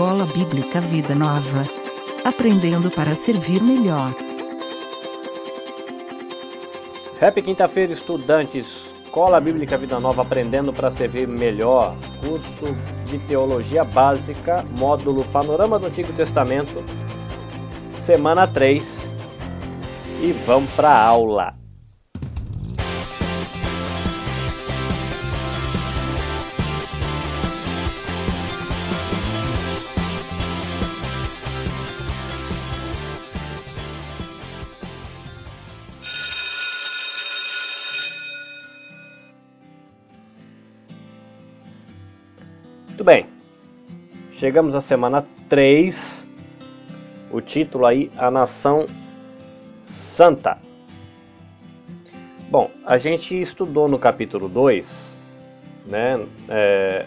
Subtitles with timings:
[0.00, 1.68] Escola Bíblica Vida Nova.
[2.24, 4.16] Aprendendo para servir melhor.
[7.20, 8.88] Rap quinta-feira, estudantes.
[9.04, 11.94] Escola Bíblica Vida Nova Aprendendo para Servir Melhor.
[12.24, 12.74] Curso
[13.10, 16.82] de Teologia Básica, módulo Panorama do Antigo Testamento,
[17.92, 19.06] semana 3.
[20.22, 21.59] E vamos para a aula.
[44.50, 46.26] Chegamos à semana 3.
[47.30, 48.84] O título aí, A Nação
[49.84, 50.58] Santa.
[52.50, 55.14] Bom, a gente estudou no capítulo 2,
[55.86, 57.06] né, é,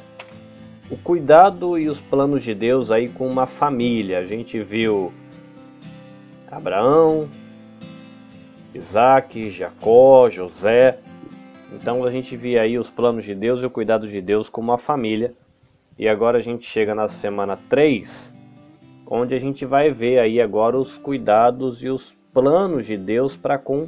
[0.90, 4.20] o cuidado e os planos de Deus aí com uma família.
[4.20, 5.12] A gente viu
[6.50, 7.28] Abraão,
[8.74, 10.98] Isaac, Jacó, José.
[11.74, 14.62] Então a gente via aí os planos de Deus e o cuidado de Deus com
[14.62, 15.34] uma família.
[15.98, 18.32] E agora a gente chega na semana 3,
[19.08, 23.58] onde a gente vai ver aí agora os cuidados e os planos de Deus para
[23.58, 23.88] com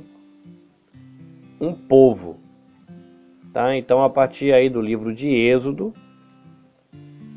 [1.59, 2.37] um povo.
[3.51, 3.75] Tá?
[3.75, 5.93] Então a partir aí do livro de Êxodo,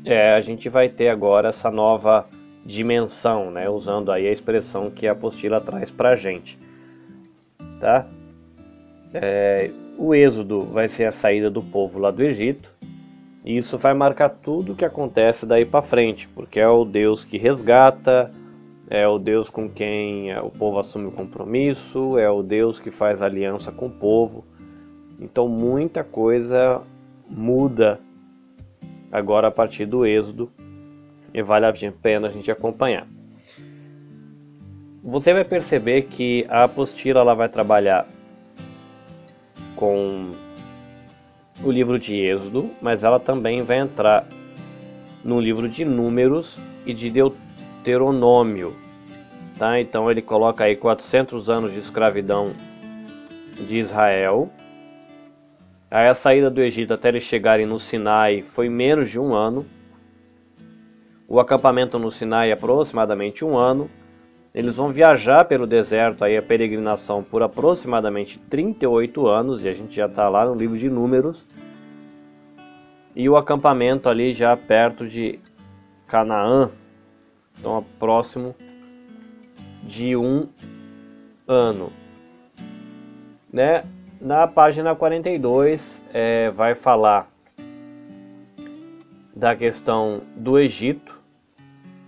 [0.05, 2.27] é, a gente vai ter agora essa nova
[2.65, 3.69] dimensão, né?
[3.69, 6.59] usando aí a expressão que a apostila traz para a gente.
[7.79, 8.05] Tá?
[9.13, 12.69] É, o Êxodo vai ser a saída do povo lá do Egito.
[13.43, 17.23] E isso vai marcar tudo o que acontece daí para frente, porque é o Deus
[17.23, 18.31] que resgata,
[18.89, 22.91] é o Deus com quem é, o povo assume o compromisso, é o Deus que
[22.91, 24.43] faz aliança com o povo.
[25.19, 26.81] Então muita coisa
[27.29, 27.99] muda
[29.11, 30.51] agora a partir do Êxodo
[31.33, 33.07] e vale a pena a gente acompanhar.
[35.03, 38.07] Você vai perceber que a apostila ela vai trabalhar
[39.75, 40.31] com
[41.63, 44.25] o livro de Êxodo, mas ela também vai entrar
[45.23, 48.73] no livro de Números e de Deuteronômio.
[49.57, 49.79] Tá?
[49.79, 52.53] Então ele coloca aí 400 anos de escravidão
[53.67, 54.49] de Israel.
[55.91, 59.65] Aí a saída do Egito até eles chegarem no Sinai foi menos de um ano.
[61.27, 63.89] O acampamento no Sinai é aproximadamente um ano.
[64.53, 69.95] Eles vão viajar pelo deserto, aí a peregrinação por aproximadamente 38 anos, e a gente
[69.95, 71.45] já está lá no livro de Números.
[73.15, 75.39] E o acampamento ali já perto de
[76.07, 76.71] Canaã,
[77.59, 78.55] então próximo
[79.83, 80.47] de um
[81.47, 81.91] ano.
[83.51, 83.83] Né?
[84.19, 87.29] Na página 42 é, vai falar
[89.35, 91.18] da questão do Egito,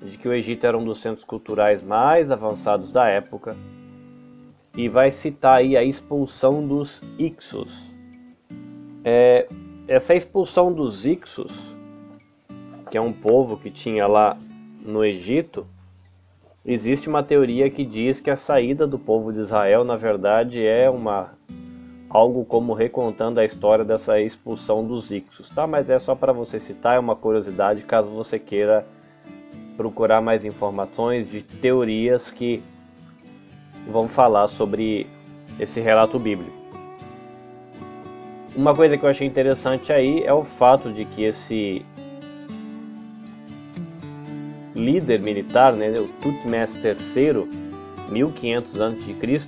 [0.02, 3.56] de que o Egito era um dos centros culturais mais avançados da época
[4.76, 7.92] e vai citar aí a expulsão dos Ixos.
[9.04, 9.48] É,
[9.88, 11.52] essa expulsão dos Ixos,
[12.90, 14.38] que é um povo que tinha lá
[14.84, 15.68] no Egito,
[16.66, 20.90] existe uma teoria que diz que a saída do povo de Israel, na verdade, é
[20.90, 21.32] uma
[22.10, 25.66] algo como recontando a história dessa expulsão dos Ixos, tá?
[25.66, 28.86] Mas é só para você citar, é uma curiosidade caso você queira
[29.81, 32.62] procurar mais informações de teorias que
[33.92, 35.08] vão falar sobre
[35.59, 36.52] esse relato bíblico.
[38.56, 41.84] Uma coisa que eu achei interessante aí é o fato de que esse
[44.75, 47.50] líder militar, né, o Tutmés III,
[48.12, 49.41] 1500 a.C.,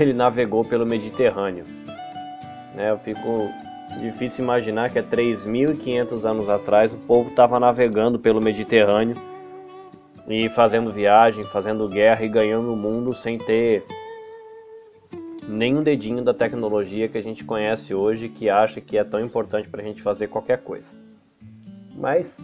[0.00, 1.64] ele navegou pelo Mediterrâneo.
[2.74, 3.48] Né, eu fico
[4.00, 9.16] Difícil imaginar que há 3.500 anos atrás o povo estava navegando pelo Mediterrâneo
[10.26, 13.84] e fazendo viagem, fazendo guerra e ganhando o mundo sem ter
[15.46, 19.68] nenhum dedinho da tecnologia que a gente conhece hoje que acha que é tão importante
[19.68, 20.86] para a gente fazer qualquer coisa.
[21.94, 22.34] Mas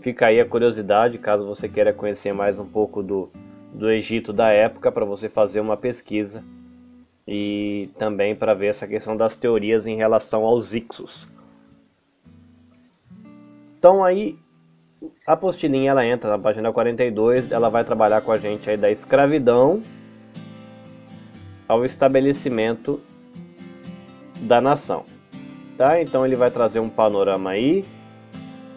[0.00, 3.28] fica aí a curiosidade, caso você queira conhecer mais um pouco do,
[3.74, 6.42] do Egito da época, para você fazer uma pesquisa
[7.26, 11.26] e também para ver essa questão das teorias em relação aos Ixos.
[13.78, 14.38] Então aí
[15.26, 18.90] a apostilinha ela entra na página 42, ela vai trabalhar com a gente aí da
[18.90, 19.80] escravidão
[21.68, 23.00] ao estabelecimento
[24.40, 25.04] da nação.
[25.76, 26.00] Tá?
[26.00, 27.84] Então ele vai trazer um panorama aí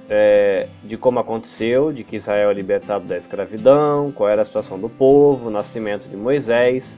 [0.09, 4.79] é, de como aconteceu, de que Israel é libertado da escravidão, qual era a situação
[4.79, 6.97] do povo, o nascimento de Moisés,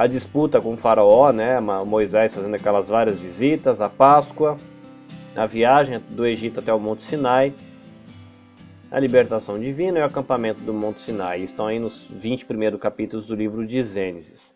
[0.00, 4.56] a disputa com o faraó, né, Moisés fazendo aquelas várias visitas, a Páscoa,
[5.36, 7.52] a viagem do Egito até o Monte Sinai
[8.90, 11.42] a libertação divina e o acampamento do Monte Sinai.
[11.42, 14.54] Estão aí nos 20 primeiros capítulos do livro de Gênesis.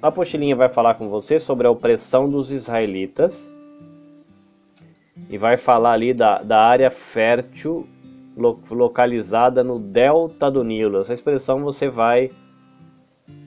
[0.00, 3.38] A apostilinha vai falar com você sobre a opressão dos israelitas
[5.28, 7.86] e vai falar ali da, da área fértil
[8.70, 11.02] localizada no delta do Nilo.
[11.02, 12.30] Essa expressão você vai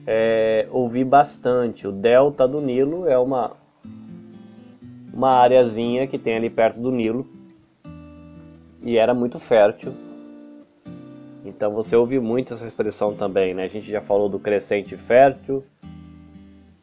[0.06, 1.86] é, ouvir bastante.
[1.86, 3.52] O delta do Nilo é uma,
[5.12, 7.26] uma areazinha que tem ali perto do Nilo
[8.82, 9.92] e era muito fértil.
[11.44, 13.64] Então você ouve muito essa expressão também, né?
[13.64, 15.62] A gente já falou do crescente fértil,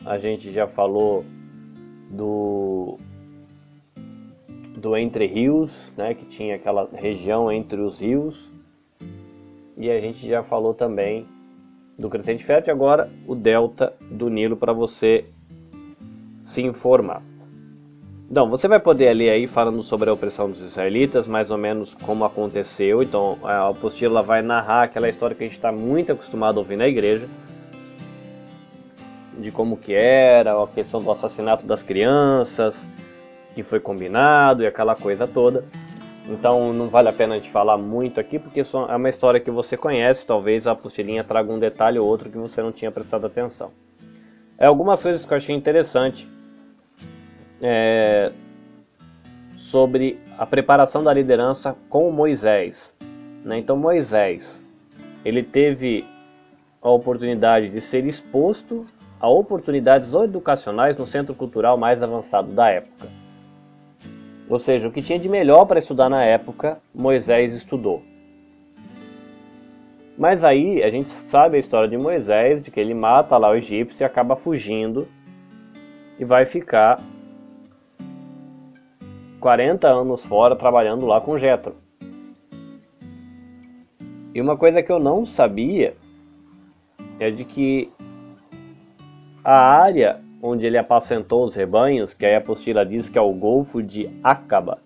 [0.05, 1.25] a gente já falou
[2.09, 2.97] do
[4.77, 8.49] do Entre Rios, né, que tinha aquela região entre os rios.
[9.77, 11.27] E a gente já falou também
[12.01, 15.25] do Crescente Fértil, agora o delta do Nilo para você
[16.43, 17.21] se informar.
[18.29, 21.93] Então, você vai poder ler aí falando sobre a opressão dos israelitas, mais ou menos
[21.93, 23.03] como aconteceu.
[23.03, 26.77] Então, a apostila vai narrar aquela história que a gente está muito acostumado a ouvir
[26.77, 27.27] na igreja,
[29.37, 32.75] de como que era, a questão do assassinato das crianças,
[33.53, 35.65] que foi combinado e aquela coisa toda.
[36.27, 39.49] Então não vale a pena a gente falar muito aqui, porque é uma história que
[39.49, 43.25] você conhece, talvez a apostilinha traga um detalhe ou outro que você não tinha prestado
[43.25, 43.71] atenção.
[44.57, 46.27] É, algumas coisas que eu achei interessante
[47.61, 48.31] é,
[49.57, 52.93] sobre a preparação da liderança com Moisés.
[53.43, 53.57] Né?
[53.57, 54.61] Então Moisés,
[55.25, 56.05] ele teve
[56.81, 58.85] a oportunidade de ser exposto
[59.19, 63.20] a oportunidades educacionais no centro cultural mais avançado da época.
[64.51, 68.03] Ou seja, o que tinha de melhor para estudar na época, Moisés estudou.
[70.17, 73.55] Mas aí a gente sabe a história de Moisés, de que ele mata lá o
[73.55, 75.07] egípcio e acaba fugindo
[76.19, 76.99] e vai ficar
[79.39, 81.77] 40 anos fora trabalhando lá com Jetro.
[84.35, 85.95] E uma coisa que eu não sabia
[87.17, 87.89] é de que
[89.45, 93.81] a área onde ele apacentou os rebanhos, que a apostila diz que é o Golfo
[93.81, 94.79] de Acaba.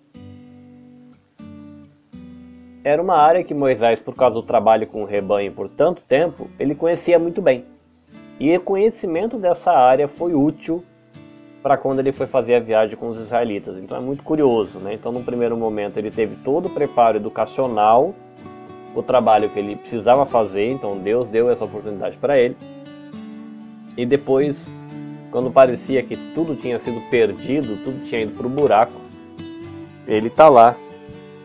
[2.84, 6.50] Era uma área que Moisés, por causa do trabalho com o rebanho por tanto tempo,
[6.60, 7.66] ele conhecia muito bem.
[8.40, 10.84] E o conhecimento dessa área foi útil
[11.64, 13.78] para quando ele foi fazer a viagem com os israelitas.
[13.78, 14.94] Então é muito curioso, né?
[14.94, 18.14] Então, no primeiro momento, ele teve todo o preparo educacional,
[18.94, 22.56] o trabalho que ele precisava fazer, então Deus deu essa oportunidade para ele.
[23.98, 24.70] E depois
[25.36, 28.94] quando parecia que tudo tinha sido perdido, tudo tinha ido para o buraco,
[30.08, 30.78] ele está lá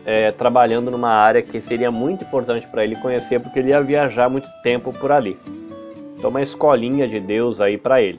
[0.05, 4.29] é, trabalhando numa área que seria muito importante para ele conhecer, porque ele ia viajar
[4.29, 5.37] muito tempo por ali.
[6.17, 8.17] Então, uma escolinha de Deus aí para ele.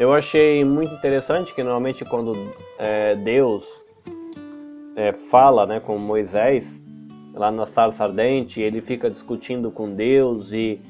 [0.00, 2.32] Eu achei muito interessante que normalmente quando
[2.76, 3.64] é, Deus
[4.96, 6.66] é, fala né, com Moisés,
[7.32, 10.80] lá na sala ardente, ele fica discutindo com Deus e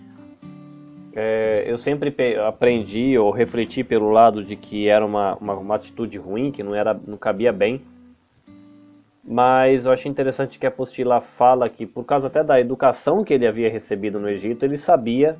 [1.19, 2.15] é, eu sempre
[2.47, 6.75] aprendi ou refleti pelo lado de que era uma, uma, uma, atitude ruim, que não,
[6.75, 7.81] era, não cabia bem.
[9.25, 13.33] Mas eu achei interessante que a apostila fala que, por causa até da educação que
[13.33, 15.39] ele havia recebido no Egito, ele sabia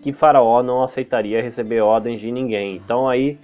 [0.00, 2.76] que Faraó não aceitaria receber ordens de ninguém.
[2.76, 3.36] Então aí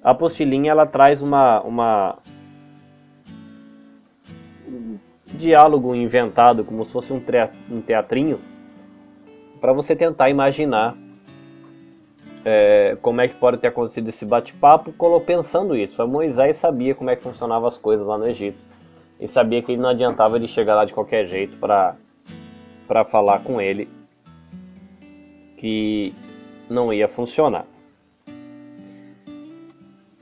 [0.00, 2.18] a apostilinha ela traz uma, uma
[4.64, 4.96] um
[5.34, 8.38] diálogo inventado, como se fosse um teatrinho
[9.60, 10.96] para você tentar imaginar
[12.44, 16.06] é, como é que pode ter acontecido esse bate-papo, pensando isso.
[16.06, 18.58] Moisés sabia como é que funcionavam as coisas lá no Egito
[19.20, 21.96] e sabia que não adiantava ele chegar lá de qualquer jeito para
[22.86, 23.86] para falar com ele
[25.58, 26.14] que
[26.70, 27.66] não ia funcionar.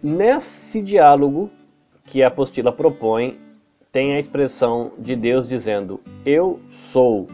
[0.02, 1.48] Nesse diálogo
[2.04, 3.38] que a apostila propõe,
[3.92, 7.28] tem a expressão de Deus dizendo: Eu sou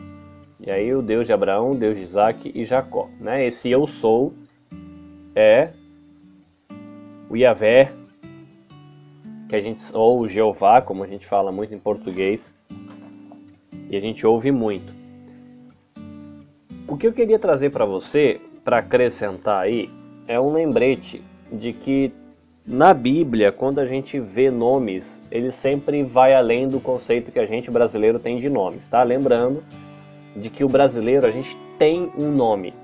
[0.65, 3.09] e aí o Deus de Abraão, Deus de Isaac e Jacó.
[3.21, 3.49] Né?
[3.49, 4.33] Esse eu sou
[5.35, 5.71] é
[7.29, 7.91] o Yahvé,
[9.49, 12.53] que a gente, ou o Jeová, como a gente fala muito em português,
[13.91, 14.93] e a gente ouve muito.
[16.87, 19.91] O que eu queria trazer para você, para acrescentar aí,
[20.29, 22.13] é um lembrete de que
[22.65, 27.47] na Bíblia, quando a gente vê nomes, ele sempre vai além do conceito que a
[27.47, 29.03] gente brasileiro tem de nomes, tá?
[29.03, 29.63] Lembrando
[30.35, 32.75] de que o brasileiro a gente tem um nome.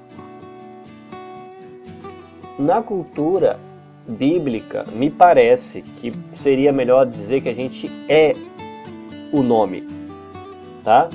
[2.58, 3.58] Na cultura
[4.06, 6.12] bíblica, me parece que
[6.42, 8.34] seria melhor dizer que a gente é
[9.32, 9.86] o nome,
[10.82, 11.08] tá?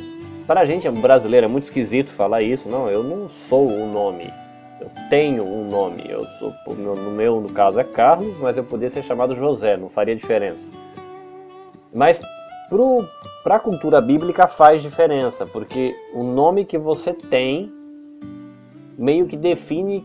[0.45, 2.67] Para a gente brasileiro é muito esquisito falar isso.
[2.67, 4.31] Não, eu não sou o nome.
[4.79, 6.03] Eu tenho um nome.
[6.07, 9.89] Eu sou no meu no caso é Carlos, mas eu poderia ser chamado José, não
[9.89, 10.61] faria diferença.
[11.93, 12.19] Mas
[13.43, 17.69] para a cultura bíblica faz diferença, porque o nome que você tem
[18.97, 20.03] meio que define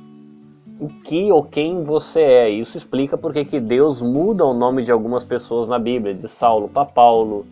[0.80, 2.50] o que ou quem você é.
[2.50, 6.68] Isso explica porque que Deus muda o nome de algumas pessoas na Bíblia, de Saulo
[6.68, 7.46] para Paulo,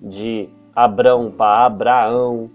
[0.00, 2.50] de Abrão para Abraão,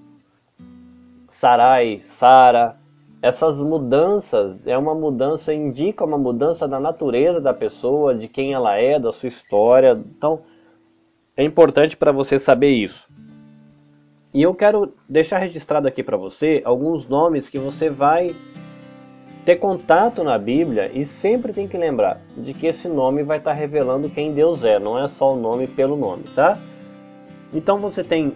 [1.30, 2.76] Sarai, Sara.
[3.22, 8.78] Essas mudanças é uma mudança, indica uma mudança da natureza da pessoa, de quem ela
[8.78, 10.00] é, da sua história.
[10.18, 10.40] Então,
[11.40, 13.08] é importante para você saber isso.
[14.34, 18.36] E eu quero deixar registrado aqui para você alguns nomes que você vai
[19.46, 23.52] ter contato na Bíblia e sempre tem que lembrar de que esse nome vai estar
[23.52, 26.60] tá revelando quem Deus é, não é só o nome pelo nome, tá?
[27.54, 28.34] Então você tem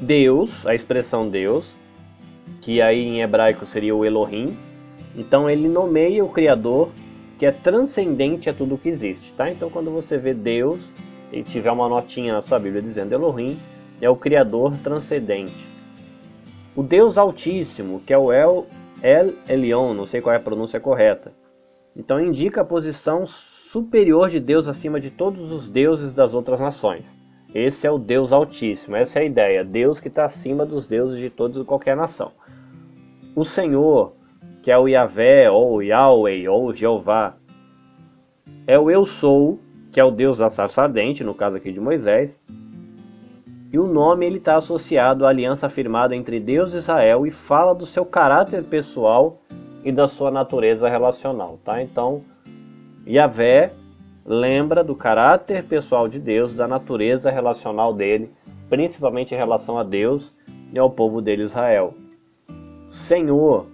[0.00, 1.70] Deus, a expressão Deus,
[2.62, 4.56] que aí em hebraico seria o Elohim.
[5.14, 6.88] Então ele nomeia o Criador
[7.38, 9.50] que é transcendente a tudo que existe, tá?
[9.50, 10.80] Então quando você vê Deus,
[11.32, 13.58] e tiver uma notinha na sua Bíblia dizendo Elohim,
[14.00, 15.66] é o Criador transcendente.
[16.76, 18.66] O Deus Altíssimo, que é o El,
[19.02, 21.32] El Elyon, não sei qual é a pronúncia correta.
[21.96, 27.06] Então indica a posição superior de Deus acima de todos os deuses das outras nações.
[27.54, 31.20] Esse é o Deus Altíssimo, essa é a ideia, Deus que está acima dos deuses
[31.20, 32.32] de toda e qualquer nação.
[33.34, 34.14] O Senhor,
[34.62, 37.34] que é o Yahvé, ou Yahweh, ou Jeová,
[38.66, 39.58] é o Eu Sou,
[39.92, 42.34] que é o deus da sarça ardente, no caso aqui de Moisés.
[43.70, 47.74] E o nome ele está associado à aliança firmada entre Deus e Israel e fala
[47.74, 49.38] do seu caráter pessoal
[49.84, 51.82] e da sua natureza relacional, tá?
[51.82, 52.22] Então,
[53.06, 53.72] Yahvé
[54.24, 58.30] lembra do caráter pessoal de Deus, da natureza relacional dele,
[58.70, 60.32] principalmente em relação a Deus
[60.72, 61.94] e ao povo dele Israel.
[62.88, 63.66] Senhor,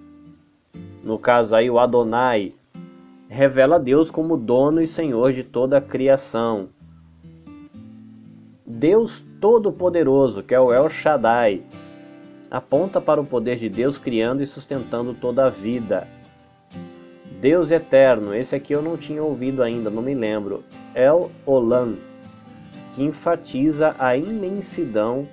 [1.05, 2.55] no caso aí o Adonai,
[3.29, 6.71] revela Deus como dono e senhor de toda a criação.
[8.67, 11.63] Deus Todo-Poderoso, que é o El Shaddai,
[12.51, 16.09] aponta para o poder de Deus criando e sustentando toda a vida.
[17.41, 20.65] Deus Eterno, esse aqui eu não tinha ouvido ainda, não me lembro.
[20.95, 21.97] El Olam,
[22.95, 25.29] que enfatiza a imensidão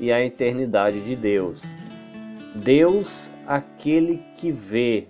[0.00, 1.60] e a eternidade de Deus.
[2.56, 3.08] Deus,
[3.46, 5.06] aquele que vê,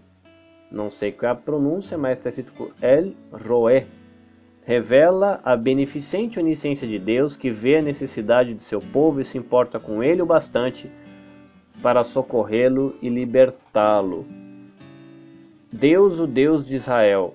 [0.74, 3.86] não sei qual é a pronúncia, mas está escrito El Roé.
[4.66, 9.38] Revela a beneficente onisciência de Deus que vê a necessidade de seu povo e se
[9.38, 10.90] importa com ele o bastante
[11.80, 14.26] para socorrê-lo e libertá-lo.
[15.70, 17.34] Deus, o Deus de Israel.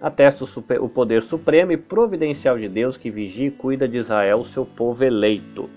[0.00, 0.44] Atesta
[0.80, 5.04] o poder supremo e providencial de Deus que vigia e cuida de Israel, seu povo
[5.04, 5.68] eleito.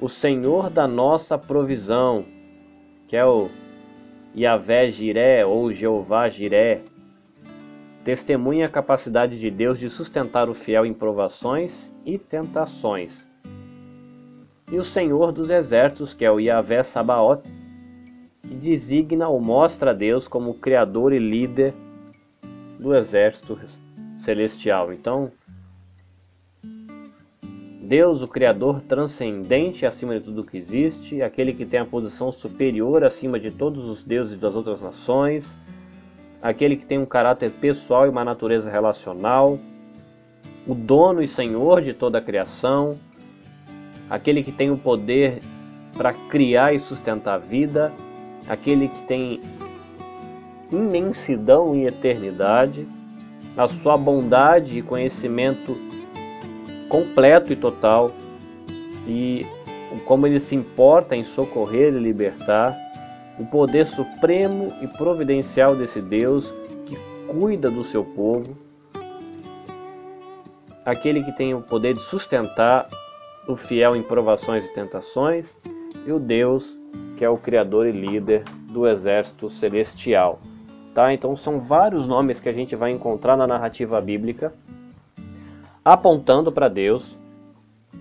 [0.00, 2.24] O Senhor da nossa provisão,
[3.08, 3.48] que é o
[4.38, 6.82] Yahvé Jiré ou Jeová Jiré,
[8.04, 13.26] testemunha a capacidade de Deus de sustentar o fiel em provações e tentações.
[14.70, 17.42] E o Senhor dos exércitos, que é o Yahvé Sabaoth,
[18.42, 21.74] que designa ou mostra a Deus como criador e líder
[22.78, 23.58] do exército
[24.18, 24.92] celestial.
[24.92, 25.32] Então,
[27.88, 33.02] Deus, o Criador transcendente acima de tudo que existe, aquele que tem a posição superior
[33.02, 35.46] acima de todos os deuses das outras nações,
[36.42, 39.58] aquele que tem um caráter pessoal e uma natureza relacional,
[40.66, 42.98] o dono e senhor de toda a criação,
[44.10, 45.40] aquele que tem o poder
[45.96, 47.90] para criar e sustentar a vida,
[48.46, 49.40] aquele que tem
[50.70, 52.86] imensidão e eternidade,
[53.56, 55.87] a sua bondade e conhecimento
[56.88, 58.12] completo e total
[59.06, 59.46] e
[60.04, 62.76] como ele se importa em socorrer e libertar,
[63.38, 66.52] o poder supremo e providencial desse Deus
[66.84, 68.56] que cuida do seu povo,
[70.84, 72.86] aquele que tem o poder de sustentar
[73.46, 75.46] o fiel em provações e tentações,
[76.06, 76.76] e o Deus
[77.16, 80.38] que é o criador e líder do exército celestial.
[80.94, 81.12] Tá?
[81.12, 84.52] Então são vários nomes que a gente vai encontrar na narrativa bíblica
[85.92, 87.16] apontando para Deus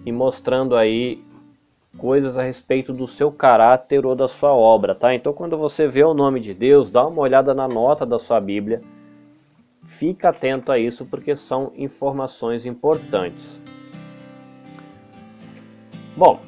[0.06, 1.24] e mostrando aí
[1.98, 5.16] coisas a respeito do seu caráter ou da sua obra, tá?
[5.16, 8.42] Então quando você vê o nome de Deus, dá uma olhada na nota da sua
[8.42, 8.82] Bíblia.
[9.86, 13.58] Fica atento a isso porque são informações importantes.
[16.16, 16.42] Bom,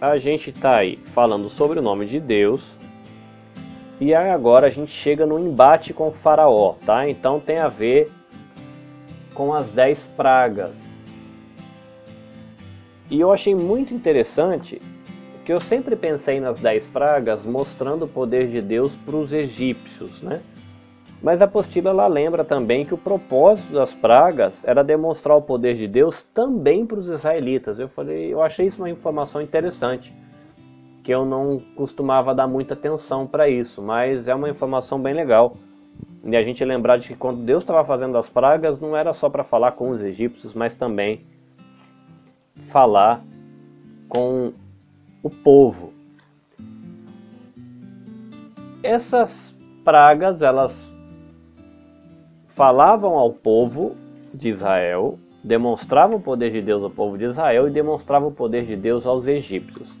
[0.00, 2.62] a gente está aí falando sobre o nome de Deus,
[4.02, 7.08] e agora a gente chega no embate com o faraó, tá?
[7.08, 8.10] Então tem a ver
[9.32, 10.72] com as dez pragas.
[13.08, 14.82] E eu achei muito interessante
[15.44, 20.20] que eu sempre pensei nas dez pragas mostrando o poder de Deus para os egípcios,
[20.20, 20.40] né?
[21.22, 25.76] Mas a apostila ela lembra também que o propósito das pragas era demonstrar o poder
[25.76, 27.78] de Deus também para os israelitas.
[27.78, 30.12] Eu falei, eu achei isso uma informação interessante,
[31.02, 35.56] que eu não costumava dar muita atenção para isso, mas é uma informação bem legal.
[36.24, 39.28] E a gente lembrar de que quando Deus estava fazendo as pragas, não era só
[39.28, 41.20] para falar com os egípcios, mas também
[42.68, 43.20] falar
[44.08, 44.52] com
[45.22, 45.92] o povo.
[48.82, 49.52] Essas
[49.84, 50.92] pragas, elas
[52.48, 53.96] falavam ao povo
[54.32, 58.64] de Israel, demonstravam o poder de Deus ao povo de Israel e demonstravam o poder
[58.64, 59.92] de Deus aos egípcios.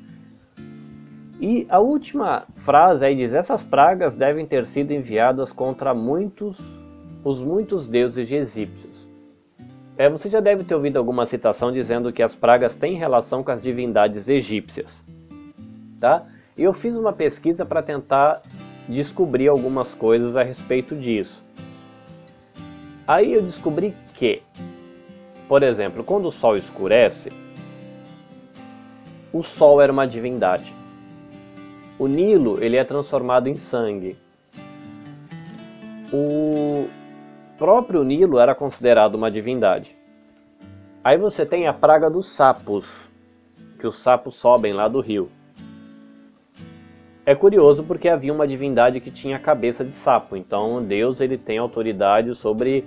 [1.42, 6.56] E a última frase aí diz: essas pragas devem ter sido enviadas contra muitos,
[7.24, 9.08] os muitos deuses egípcios.
[9.98, 13.50] É, você já deve ter ouvido alguma citação dizendo que as pragas têm relação com
[13.50, 15.02] as divindades egípcias,
[15.98, 16.24] tá?
[16.56, 18.40] Eu fiz uma pesquisa para tentar
[18.88, 21.42] descobrir algumas coisas a respeito disso.
[23.04, 24.42] Aí eu descobri que,
[25.48, 27.32] por exemplo, quando o sol escurece,
[29.32, 30.81] o sol era uma divindade.
[32.02, 34.16] O Nilo ele é transformado em sangue.
[36.12, 36.88] O
[37.56, 39.96] próprio Nilo era considerado uma divindade.
[41.04, 43.08] Aí você tem a praga dos sapos,
[43.78, 45.30] que os sapos sobem lá do rio.
[47.24, 51.58] É curioso porque havia uma divindade que tinha cabeça de sapo, então Deus ele tem
[51.58, 52.84] autoridade sobre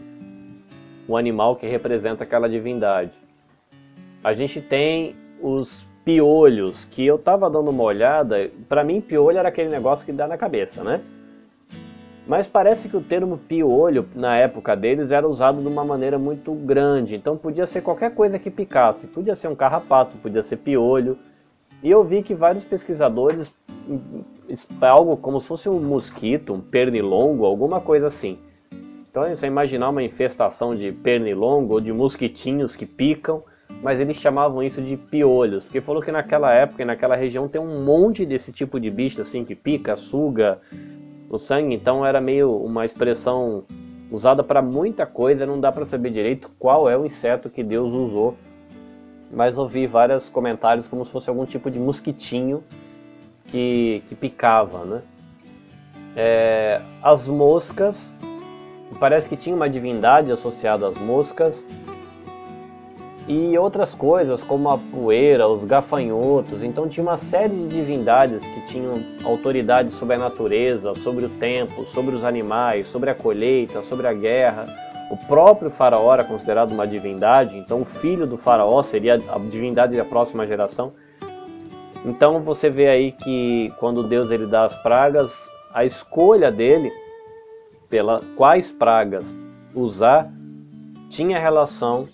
[1.08, 3.14] o animal que representa aquela divindade.
[4.22, 9.50] A gente tem os piolhos, que eu estava dando uma olhada, para mim piolho era
[9.50, 11.02] aquele negócio que dá na cabeça, né?
[12.28, 16.54] Mas parece que o termo piolho na época deles era usado de uma maneira muito
[16.54, 21.18] grande, então podia ser qualquer coisa que picasse, podia ser um carrapato, podia ser piolho.
[21.84, 23.52] E eu vi que vários pesquisadores
[24.82, 28.38] algo como se fosse um mosquito, um pernilongo, alguma coisa assim.
[29.10, 33.44] Então você imaginar uma infestação de pernilongo ou de mosquitinhos que picam,
[33.82, 37.62] mas eles chamavam isso de piolhos, porque falou que naquela época e naquela região tem
[37.62, 40.60] um monte desse tipo de bicho assim que pica, suga
[41.30, 43.64] o sangue, então era meio uma expressão
[44.12, 47.92] usada para muita coisa, não dá para saber direito qual é o inseto que Deus
[47.92, 48.36] usou.
[49.32, 52.64] Mas ouvi vários comentários como se fosse algum tipo de mosquitinho
[53.46, 55.02] que, que picava, né?
[56.16, 58.10] É, as moscas,
[59.00, 61.62] parece que tinha uma divindade associada às moscas,
[63.28, 66.64] e outras coisas como a poeira, os gafanhotos.
[66.64, 71.86] Então tinha uma série de divindades que tinham autoridade sobre a natureza, sobre o tempo,
[71.86, 74.66] sobre os animais, sobre a colheita, sobre a guerra.
[75.10, 79.96] O próprio faraó era considerado uma divindade, então o filho do faraó seria a divindade
[79.98, 80.94] da próxima geração.
[82.04, 85.32] Então você vê aí que quando Deus ele dá as pragas,
[85.74, 86.92] a escolha dele
[87.90, 89.24] pela quais pragas
[89.74, 90.32] usar
[91.10, 92.08] tinha relação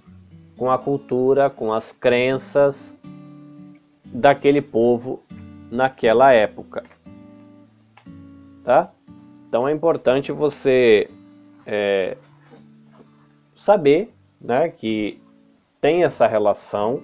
[0.62, 2.94] com a cultura, com as crenças
[4.06, 5.24] daquele povo
[5.72, 6.84] naquela época.
[8.64, 8.92] Tá?
[9.48, 11.10] Então é importante você
[11.66, 12.16] é,
[13.56, 15.20] saber né, que
[15.82, 17.02] tem essa relação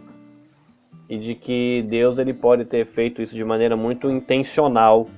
[1.10, 5.10] e de que Deus ele pode ter feito isso de maneira muito intencional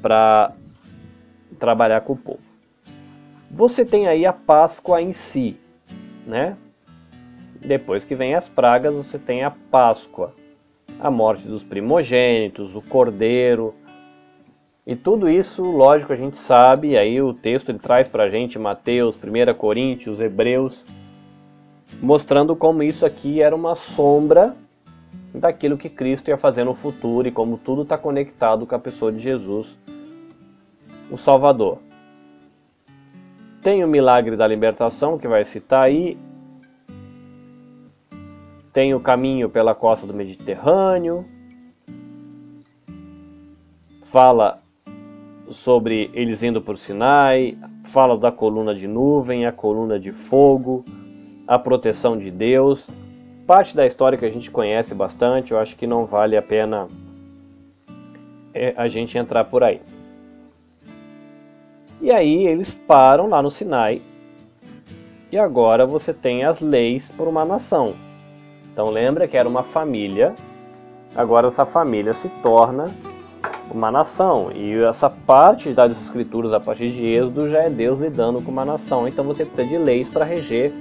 [0.00, 0.52] para
[1.58, 2.38] trabalhar com o povo.
[3.50, 5.56] Você tem aí a Páscoa em si,
[6.24, 6.56] né?
[7.64, 10.34] Depois que vem as pragas, você tem a Páscoa,
[10.98, 13.74] a morte dos primogênitos, o cordeiro.
[14.84, 18.58] E tudo isso, lógico, a gente sabe, aí o texto ele traz para a gente
[18.58, 20.84] Mateus, 1 Coríntios, Hebreus,
[22.00, 24.56] mostrando como isso aqui era uma sombra
[25.32, 29.12] daquilo que Cristo ia fazer no futuro e como tudo está conectado com a pessoa
[29.12, 29.78] de Jesus,
[31.10, 31.78] o Salvador.
[33.62, 36.18] Tem o milagre da libertação que vai citar aí.
[38.72, 41.26] Tem o caminho pela costa do Mediterrâneo.
[44.04, 44.62] Fala
[45.50, 50.84] sobre eles indo por Sinai, fala da coluna de nuvem, a coluna de fogo,
[51.46, 52.86] a proteção de Deus
[53.46, 56.88] parte da história que a gente conhece bastante, eu acho que não vale a pena
[58.54, 59.80] é, a gente entrar por aí.
[62.00, 64.00] E aí eles param lá no Sinai
[65.30, 67.94] e agora você tem as leis por uma nação.
[68.72, 70.34] Então lembra que era uma família,
[71.14, 72.86] agora essa família se torna
[73.70, 74.50] uma nação.
[74.52, 78.64] E essa parte das escrituras a partir de Êxodo já é Deus lidando com uma
[78.64, 79.06] nação.
[79.06, 80.72] Então você precisa de leis para reger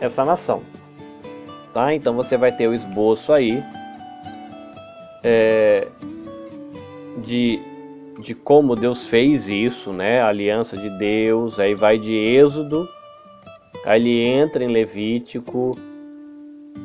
[0.00, 0.62] essa nação.
[1.74, 1.92] Tá?
[1.94, 3.62] Então você vai ter o esboço aí
[5.22, 5.88] é,
[7.18, 7.60] de
[8.20, 10.20] de como Deus fez isso, né?
[10.20, 12.86] A aliança de Deus, aí vai de Êxodo,
[13.84, 15.76] aí ele entra em Levítico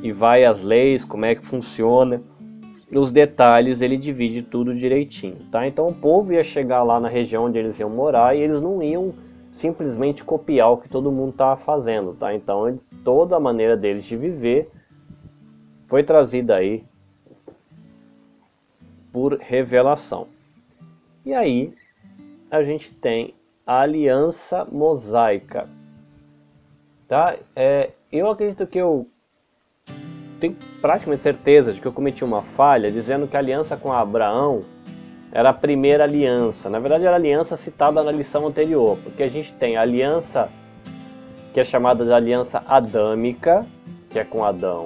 [0.02, 2.22] e vai as leis, como é que funciona.
[2.92, 5.68] Os detalhes ele divide tudo direitinho, tá?
[5.68, 8.82] Então o povo ia chegar lá na região onde eles iam morar e eles não
[8.82, 9.14] iam
[9.52, 12.34] simplesmente copiar o que todo mundo estava fazendo, tá?
[12.34, 14.70] Então toda a maneira deles de viver
[15.88, 16.84] foi trazida aí
[19.12, 20.28] por revelação.
[21.26, 21.74] E aí
[22.52, 23.34] a gente tem
[23.66, 25.68] a aliança mosaica.
[27.08, 27.36] Tá?
[27.56, 29.08] É, eu acredito que eu
[30.40, 34.62] tenho praticamente certeza de que eu cometi uma falha dizendo que a aliança com Abraão
[35.32, 36.70] era a primeira aliança.
[36.70, 40.50] Na verdade, era a aliança citada na lição anterior, porque a gente tem a aliança
[41.54, 43.66] que é chamada de aliança adâmica,
[44.10, 44.86] que é com Adão,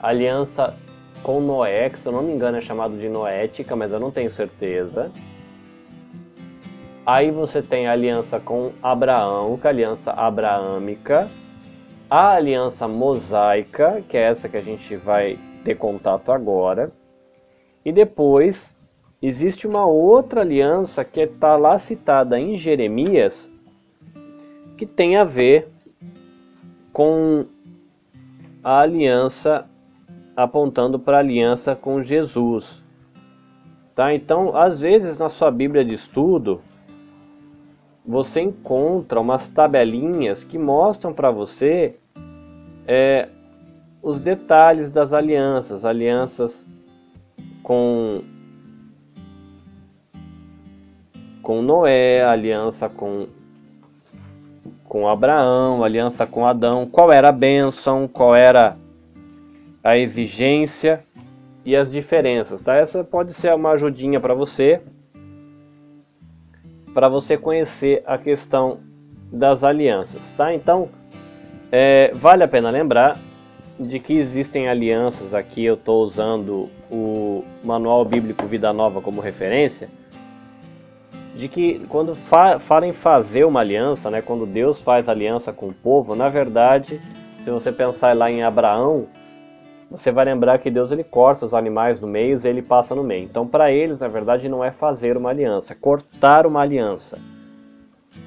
[0.00, 0.74] a aliança
[1.22, 4.10] com Noé, que se eu não me engano é chamado de noética, mas eu não
[4.10, 5.10] tenho certeza.
[7.04, 11.28] Aí você tem a aliança com Abraão, que é a aliança abraâmica,
[12.08, 16.92] a aliança mosaica, que é essa que a gente vai ter contato agora,
[17.84, 18.72] e depois
[19.20, 23.50] existe uma outra aliança que está lá citada em Jeremias,
[24.78, 25.68] que tem a ver
[26.92, 27.46] com
[28.62, 29.66] a aliança
[30.36, 32.80] apontando para a aliança com Jesus.
[33.92, 34.14] Tá?
[34.14, 36.62] Então, às vezes na sua Bíblia de estudo,
[38.04, 41.94] você encontra umas tabelinhas que mostram para você
[42.86, 43.28] é,
[44.02, 46.66] os detalhes das alianças, alianças
[47.62, 48.22] com
[51.42, 53.26] com Noé, aliança com
[54.84, 58.76] com Abraão, aliança com Adão, qual era a bênção, qual era
[59.82, 61.02] a exigência
[61.64, 62.74] e as diferenças, tá?
[62.74, 64.82] Essa pode ser uma ajudinha para você
[66.94, 68.80] para você conhecer a questão
[69.32, 70.52] das alianças, tá?
[70.52, 70.88] Então,
[71.70, 73.18] é, vale a pena lembrar
[73.80, 75.34] de que existem alianças.
[75.34, 79.88] Aqui eu estou usando o Manual Bíblico Vida Nova como referência.
[81.34, 85.68] De que quando fa fala em fazer uma aliança, né, quando Deus faz aliança com
[85.68, 87.00] o povo, na verdade,
[87.42, 89.06] se você pensar lá em Abraão,
[89.92, 93.04] você vai lembrar que Deus ele corta os animais no meio e ele passa no
[93.04, 93.24] meio.
[93.24, 97.18] Então, para eles, na verdade, não é fazer uma aliança, é cortar uma aliança.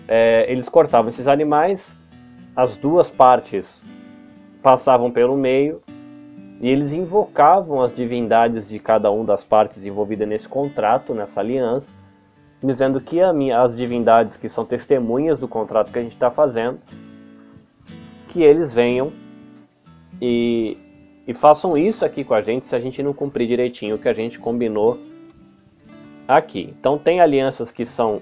[0.07, 1.95] É, eles cortavam esses animais,
[2.55, 3.83] as duas partes
[4.61, 5.81] passavam pelo meio
[6.61, 11.87] e eles invocavam as divindades de cada uma das partes envolvidas nesse contrato, nessa aliança,
[12.63, 16.79] dizendo que as divindades que são testemunhas do contrato que a gente está fazendo,
[18.29, 19.11] que eles venham
[20.21, 20.77] e
[21.27, 24.07] e façam isso aqui com a gente se a gente não cumprir direitinho o que
[24.09, 24.99] a gente combinou
[26.27, 26.73] aqui.
[26.79, 28.21] Então tem alianças que são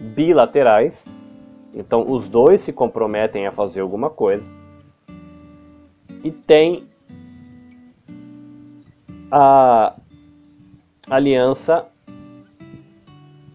[0.00, 1.02] bilaterais,
[1.74, 4.44] então os dois se comprometem a fazer alguma coisa.
[6.22, 6.84] E tem
[9.30, 9.94] a
[11.08, 11.86] aliança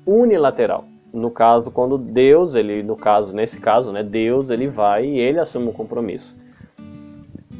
[0.05, 0.85] unilateral.
[1.13, 5.39] No caso, quando Deus, ele, no caso, nesse caso, né, Deus, ele vai e ele
[5.39, 6.33] assume o compromisso.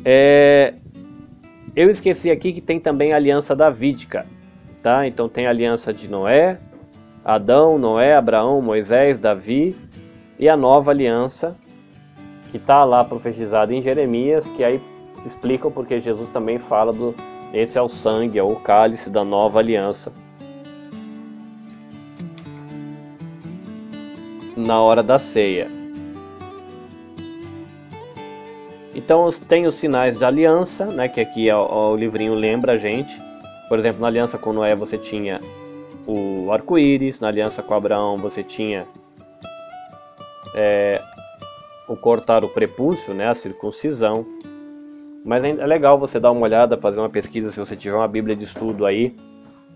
[0.05, 0.75] É,
[1.75, 4.25] eu esqueci aqui que tem também a aliança davídica,
[4.81, 5.07] tá?
[5.07, 6.59] Então tem a aliança de Noé,
[7.23, 9.75] Adão, Noé, Abraão, Moisés, Davi
[10.37, 11.55] e a nova aliança
[12.51, 14.81] que está lá profetizada em Jeremias, que aí
[15.25, 17.15] explicam porque Jesus também fala do
[17.53, 20.11] esse é o sangue, é o cálice da nova aliança.
[24.55, 25.80] Na hora da ceia.
[28.93, 32.77] Então tem os sinais de aliança, né, que aqui ó, ó, o livrinho lembra a
[32.77, 33.17] gente.
[33.69, 35.39] Por exemplo, na aliança com Noé você tinha
[36.05, 38.85] o arco-íris, na aliança com Abraão você tinha
[40.53, 41.01] é,
[41.87, 44.25] o cortar o prepúcio, né, a circuncisão.
[45.23, 48.35] Mas é legal você dar uma olhada, fazer uma pesquisa se você tiver uma Bíblia
[48.35, 49.15] de estudo aí,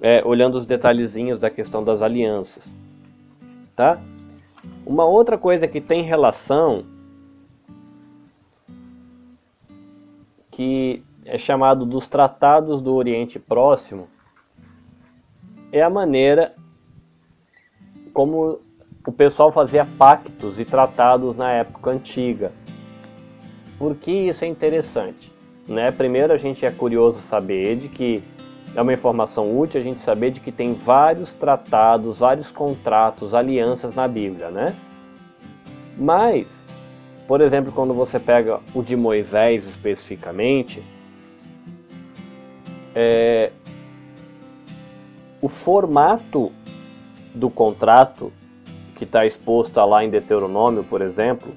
[0.02, 2.70] é, olhando os detalhezinhos da questão das alianças,
[3.76, 4.00] tá?
[4.86, 6.84] Uma outra coisa que tem relação
[10.56, 14.08] que é chamado dos Tratados do Oriente Próximo,
[15.70, 16.54] é a maneira
[18.14, 18.62] como
[19.06, 22.54] o pessoal fazia pactos e tratados na época antiga.
[23.78, 25.30] Por que isso é interessante?
[25.68, 25.92] Né?
[25.92, 28.24] Primeiro, a gente é curioso saber de que
[28.74, 33.94] é uma informação útil a gente saber de que tem vários tratados, vários contratos, alianças
[33.94, 34.74] na Bíblia, né?
[35.98, 36.48] Mas
[37.28, 40.84] por exemplo, quando você pega o de Moisés especificamente,
[42.94, 43.52] é,
[45.42, 46.52] o formato
[47.34, 48.32] do contrato
[48.96, 51.54] que está exposta lá em Deuteronômio, por exemplo,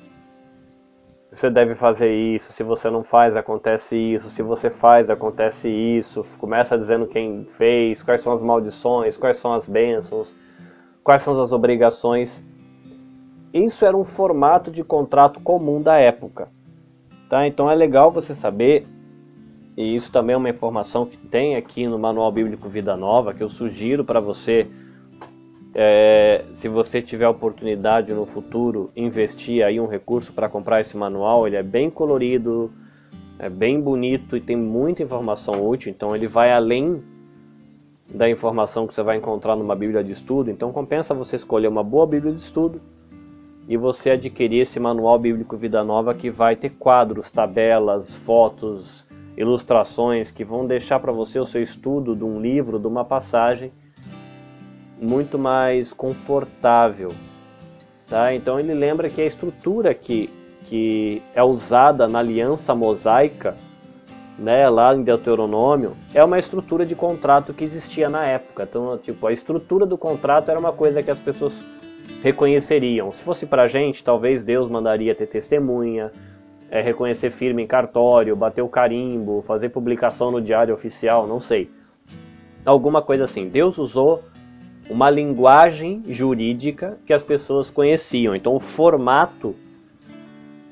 [1.30, 6.26] você deve fazer isso, se você não faz, acontece isso, se você faz, acontece isso.
[6.38, 10.28] Começa dizendo quem fez, quais são as maldições, quais são as bênçãos,
[11.04, 12.42] quais são as obrigações.
[13.52, 16.48] Isso era um formato de contrato comum da época.
[17.28, 17.46] Tá?
[17.46, 18.86] Então é legal você saber,
[19.76, 23.42] e isso também é uma informação que tem aqui no Manual Bíblico Vida Nova, que
[23.42, 24.66] eu sugiro para você
[25.74, 31.46] é, se você tiver oportunidade no futuro investir aí um recurso para comprar esse manual,
[31.46, 32.72] ele é bem colorido,
[33.38, 37.02] é bem bonito e tem muita informação útil, então ele vai além
[38.12, 40.50] da informação que você vai encontrar numa Bíblia de estudo.
[40.50, 42.80] Então compensa você escolher uma boa Bíblia de estudo
[43.68, 50.30] e você adquirir esse manual bíblico Vida Nova que vai ter quadros, tabelas, fotos, ilustrações
[50.30, 53.70] que vão deixar para você o seu estudo de um livro, de uma passagem
[55.00, 57.12] muito mais confortável.
[58.08, 58.34] Tá?
[58.34, 60.30] Então ele lembra que a estrutura que,
[60.64, 63.54] que é usada na aliança mosaica,
[64.38, 68.62] né, lá em Deuteronômio, é uma estrutura de contrato que existia na época.
[68.62, 71.62] Então, tipo, a estrutura do contrato era uma coisa que as pessoas
[72.22, 73.10] reconheceriam.
[73.10, 76.12] Se fosse para a gente, talvez Deus mandaria ter testemunha,
[76.70, 81.70] é, reconhecer firme em cartório, bater o carimbo, fazer publicação no diário oficial, não sei.
[82.64, 83.48] Alguma coisa assim.
[83.48, 84.22] Deus usou
[84.90, 88.34] uma linguagem jurídica que as pessoas conheciam.
[88.34, 89.54] Então, o formato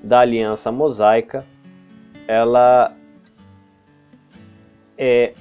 [0.02, 1.44] da aliança mosaica,
[2.26, 2.92] ela
[4.98, 5.32] é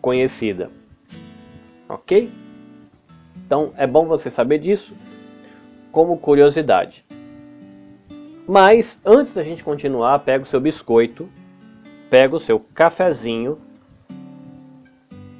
[0.00, 0.70] conhecida.
[1.88, 2.30] Ok?
[3.48, 4.94] Então, é bom você saber disso
[5.90, 7.02] como curiosidade.
[8.46, 11.26] Mas, antes da gente continuar, pega o seu biscoito,
[12.10, 13.56] pega o seu cafezinho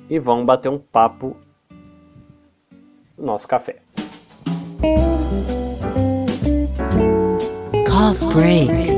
[0.09, 1.37] e vamos bater um papo
[3.15, 3.77] no nosso café.
[7.87, 8.89] Cough break.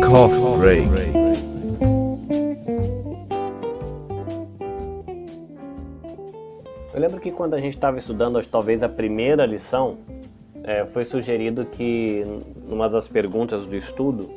[0.00, 1.11] Cough break.
[7.02, 9.98] Lembro que quando a gente estava estudando, talvez a primeira lição,
[10.62, 12.22] é, foi sugerido que,
[12.68, 14.30] numa das perguntas do estudo,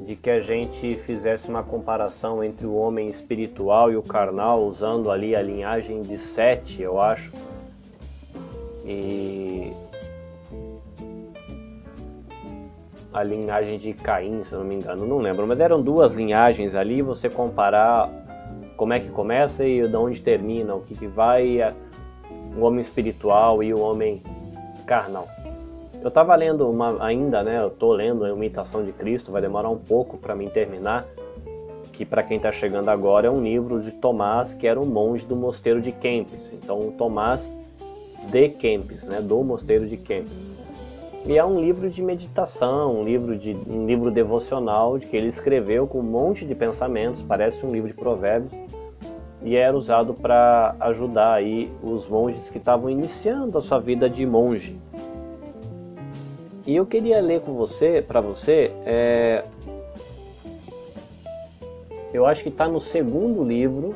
[0.00, 5.10] de que a gente fizesse uma comparação entre o homem espiritual e o carnal, usando
[5.10, 7.30] ali a linhagem de Sete, eu acho.
[8.86, 9.70] E
[13.12, 16.74] a linhagem de Caim, se eu não me engano, não lembro, mas eram duas linhagens
[16.74, 18.08] ali, você comparar
[18.76, 21.60] como é que começa e de onde termina, o que, que vai
[22.56, 24.22] o homem espiritual e o homem
[24.86, 25.26] carnal.
[26.00, 27.62] Eu estava lendo uma, ainda, né?
[27.62, 31.06] Eu tô lendo a Imitação de Cristo, vai demorar um pouco para mim terminar.
[31.92, 35.24] Que para quem está chegando agora é um livro de Tomás, que era um monge
[35.24, 36.52] do mosteiro de Kempis.
[36.52, 37.40] Então, Tomás
[38.30, 39.20] de Kempis, né?
[39.20, 40.61] Do mosteiro de Kempis.
[41.24, 45.28] E é um livro de meditação, um livro de um livro devocional de que ele
[45.28, 48.52] escreveu com um monte de pensamentos, parece um livro de provérbios
[49.44, 54.26] e era usado para ajudar aí os monges que estavam iniciando a sua vida de
[54.26, 54.76] monge.
[56.66, 59.44] E eu queria ler com você, para você, é...
[62.12, 63.94] eu acho que está no segundo livro,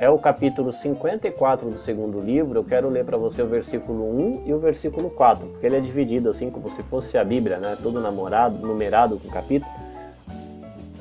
[0.00, 2.58] é o capítulo 54 do segundo livro.
[2.58, 5.80] Eu quero ler para você o versículo 1 e o versículo 4, porque ele é
[5.80, 7.76] dividido assim como se fosse a Bíblia, né?
[7.82, 9.70] Todo namorado, numerado com capítulo.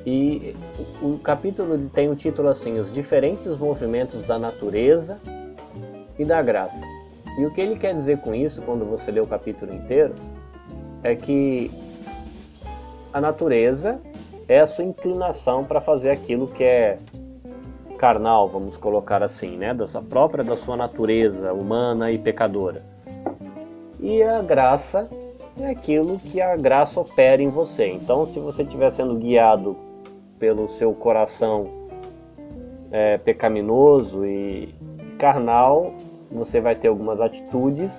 [0.05, 0.55] E
[1.01, 5.17] o capítulo tem o título assim: Os diferentes movimentos da natureza
[6.19, 6.79] e da graça.
[7.37, 10.13] E o que ele quer dizer com isso, quando você lê o capítulo inteiro,
[11.01, 11.71] é que
[13.11, 13.99] a natureza
[14.47, 16.99] é a sua inclinação para fazer aquilo que é
[18.03, 22.83] carnal, vamos colocar assim, né, da própria da sua natureza humana e pecadora.
[23.97, 25.09] E a graça
[25.57, 27.87] é aquilo que a graça opera em você.
[27.87, 29.77] Então, se você estiver sendo guiado
[30.37, 31.69] pelo seu coração
[32.91, 34.75] é, pecaminoso e
[35.17, 35.93] carnal,
[36.29, 37.89] você vai ter algumas atitudes,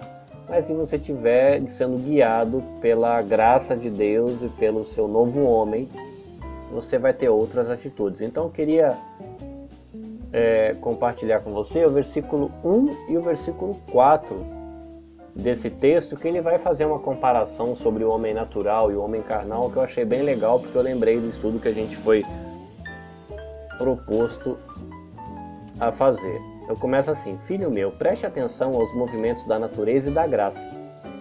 [0.46, 5.88] mas se você estiver sendo guiado pela graça de Deus e pelo seu novo homem,
[6.70, 8.20] você vai ter outras atitudes.
[8.20, 8.94] Então eu queria
[10.34, 14.36] é, compartilhar com você o versículo 1 e o versículo 4
[15.32, 19.22] desse texto, que ele vai fazer uma comparação sobre o homem natural e o homem
[19.22, 22.24] carnal, que eu achei bem legal, porque eu lembrei do estudo que a gente foi
[23.78, 24.58] proposto
[25.78, 26.40] a fazer.
[26.68, 30.60] Eu começo assim: Filho meu, preste atenção aos movimentos da natureza e da graça,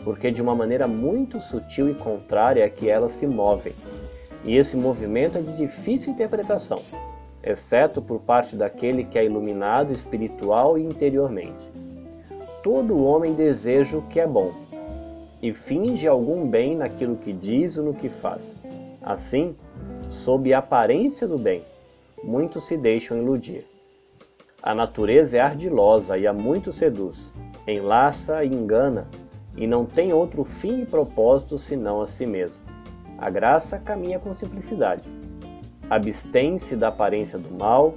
[0.03, 3.73] porque de uma maneira muito sutil e contrária é que elas se movem.
[4.43, 6.77] E esse movimento é de difícil interpretação.
[7.43, 11.71] Exceto por parte daquele que é iluminado espiritual e interiormente.
[12.63, 14.53] Todo homem deseja o que é bom
[15.41, 18.41] e finge algum bem naquilo que diz ou no que faz.
[19.01, 19.55] Assim,
[20.23, 21.61] sob a aparência do bem,
[22.23, 23.65] muitos se deixam iludir.
[24.61, 27.17] A natureza é ardilosa e a muito seduz,
[27.67, 29.09] enlaça e engana,
[29.57, 32.55] e não tem outro fim e propósito senão a si mesmo.
[33.17, 35.03] A graça caminha com simplicidade.
[35.89, 37.95] Abstém-se da aparência do mal,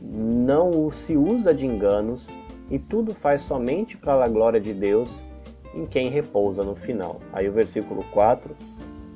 [0.00, 2.26] não se usa de enganos,
[2.70, 5.08] e tudo faz somente para a glória de Deus,
[5.74, 7.20] em quem repousa no final.
[7.32, 8.56] Aí o versículo 4,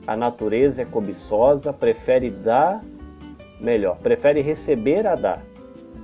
[0.07, 2.83] a natureza é cobiçosa, prefere dar
[3.61, 5.43] melhor, prefere receber a dar,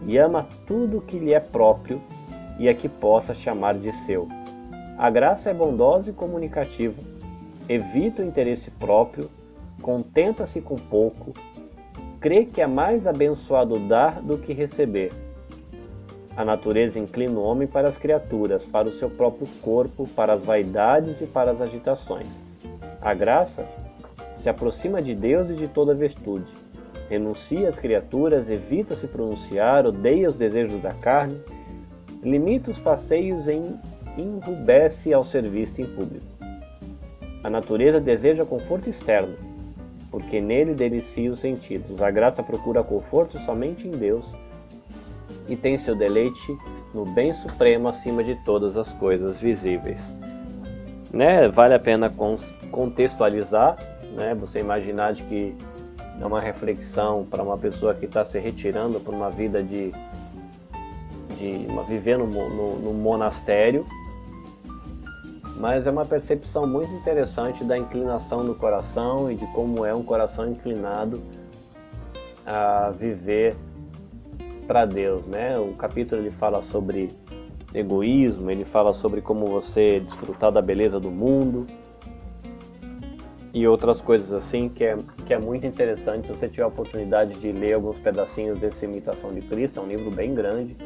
[0.07, 2.01] e ama tudo que lhe é próprio
[2.59, 4.29] e a que possa chamar de seu.
[4.99, 7.01] A graça é bondosa e comunicativa,
[7.69, 9.31] evita o interesse próprio,
[9.83, 11.35] contenta-se com pouco,
[12.21, 15.13] crê que é mais abençoado dar do que receber.
[16.37, 20.45] A natureza inclina o homem para as criaturas, para o seu próprio corpo, para as
[20.45, 22.27] vaidades e para as agitações.
[23.01, 23.65] A graça
[24.43, 26.47] se aproxima de Deus e de toda virtude.
[27.09, 31.41] Renuncia às criaturas, evita se pronunciar, odeia os desejos da carne,
[32.23, 33.61] limita os passeios e
[34.21, 36.27] enrubesce ao serviço em público.
[37.43, 39.35] A natureza deseja conforto externo,
[40.11, 42.03] porque nele delicia os sentidos.
[42.03, 44.25] A graça procura conforto somente em Deus
[45.49, 46.57] e tem seu deleite
[46.95, 50.01] no bem supremo acima de todas as coisas visíveis.
[51.13, 51.49] Né?
[51.49, 52.13] Vale a pena
[52.71, 53.77] contextualizar,
[54.13, 54.35] né?
[54.35, 55.55] você imaginar de que
[56.21, 59.93] é uma reflexão para uma pessoa que está se retirando para uma vida de,
[61.39, 63.87] de uma, viver no, no, no monastério,
[65.59, 70.03] mas é uma percepção muito interessante da inclinação do coração e de como é um
[70.03, 71.23] coração inclinado
[72.45, 73.57] a viver
[74.67, 75.59] para Deus, né?
[75.59, 77.11] O capítulo ele fala sobre
[77.75, 81.67] egoísmo, ele fala sobre como você desfrutar da beleza do mundo
[83.53, 86.27] e outras coisas assim que é, que é muito interessante.
[86.27, 89.87] Se você tiver a oportunidade de ler alguns pedacinhos desse Imitação de Cristo, é um
[89.87, 90.77] livro bem grande,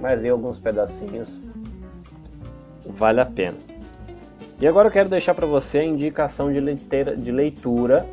[0.00, 1.30] mas ler alguns pedacinhos
[2.86, 3.73] vale a pena.
[4.60, 8.06] E agora eu quero deixar para você a indicação de leitura, de leitura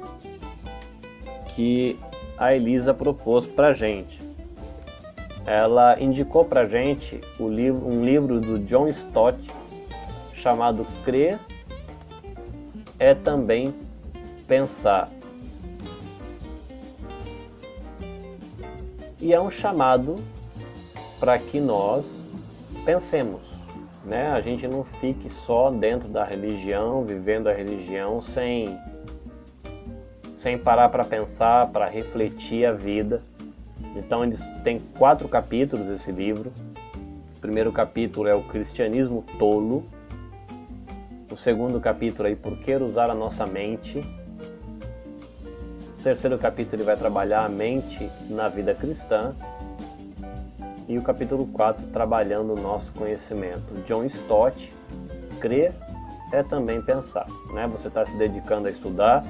[1.56, 1.98] que
[2.38, 4.20] a Elisa propôs para gente.
[5.46, 9.38] Ela indicou para gente livro, um livro do John Stott
[10.34, 11.40] chamado Crer
[12.98, 13.74] é também
[14.48, 15.12] pensar.
[19.20, 20.20] E é um chamado
[21.20, 22.04] para que nós
[22.84, 23.51] pensemos
[24.04, 24.32] né?
[24.32, 28.78] A gente não fique só dentro da religião, vivendo a religião sem
[30.38, 33.22] sem parar para pensar, para refletir a vida.
[33.96, 36.52] Então eles têm quatro capítulos esse livro.
[37.38, 39.86] O primeiro capítulo é o cristianismo tolo.
[41.32, 44.00] O segundo capítulo é por que usar a nossa mente.
[46.00, 49.36] O terceiro capítulo ele vai trabalhar a mente na vida cristã
[50.88, 53.74] e o capítulo 4 trabalhando o nosso conhecimento.
[53.86, 54.72] John Stott,
[55.40, 55.74] crer
[56.32, 57.68] é também pensar, né?
[57.68, 59.24] Você está se dedicando a estudar,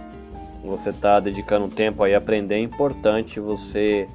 [0.64, 4.08] você está dedicando tempo a aprender, é importante você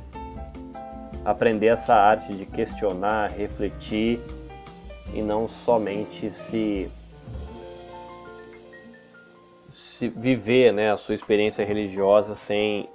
[1.25, 4.21] aprender essa arte de questionar, refletir
[5.13, 6.89] e não somente se,
[9.73, 12.89] se viver né, a sua experiência religiosa sem,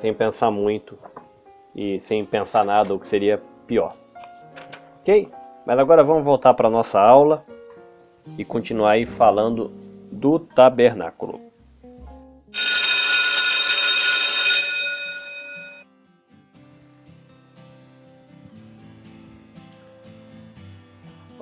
[0.00, 0.96] sem pensar muito
[1.74, 3.94] e sem pensar nada, o que seria pior.
[5.00, 5.28] Ok?
[5.66, 7.44] Mas agora vamos voltar para a nossa aula
[8.36, 9.70] e continuar aí falando
[10.10, 11.40] do tabernáculo.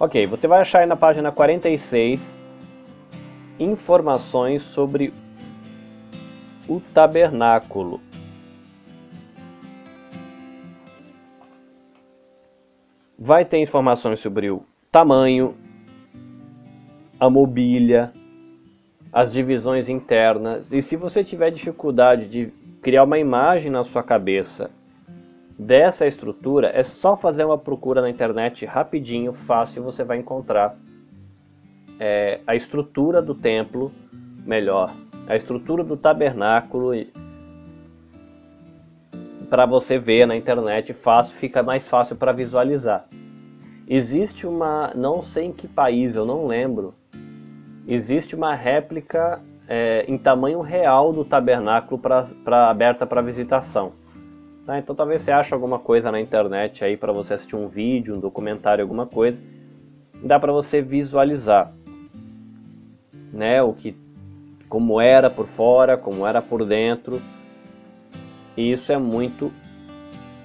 [0.00, 2.20] Ok, você vai achar aí na página 46
[3.58, 5.12] informações sobre
[6.68, 8.00] o tabernáculo.
[13.18, 14.62] Vai ter informações sobre o
[14.92, 15.56] tamanho,
[17.18, 18.12] a mobília,
[19.12, 20.72] as divisões internas.
[20.72, 24.70] E se você tiver dificuldade de criar uma imagem na sua cabeça
[25.58, 30.76] dessa estrutura, é só fazer uma procura na internet rapidinho, fácil, você vai encontrar
[31.98, 33.90] é, a estrutura do templo
[34.46, 34.94] melhor,
[35.26, 36.94] a estrutura do tabernáculo
[39.48, 43.06] para você ver na internet fácil, fica mais fácil para visualizar.
[43.86, 46.94] Existe uma, não sei em que país, eu não lembro,
[47.86, 53.92] existe uma réplica é, em tamanho real do tabernáculo pra, pra aberta para visitação.
[54.66, 54.78] Tá?
[54.78, 58.20] Então talvez você ache alguma coisa na internet aí para você assistir um vídeo, um
[58.20, 59.40] documentário, alguma coisa.
[60.22, 61.72] Dá para você visualizar,
[63.32, 63.96] né, o que
[64.68, 67.22] como era por fora, como era por dentro.
[68.58, 69.52] E isso é muito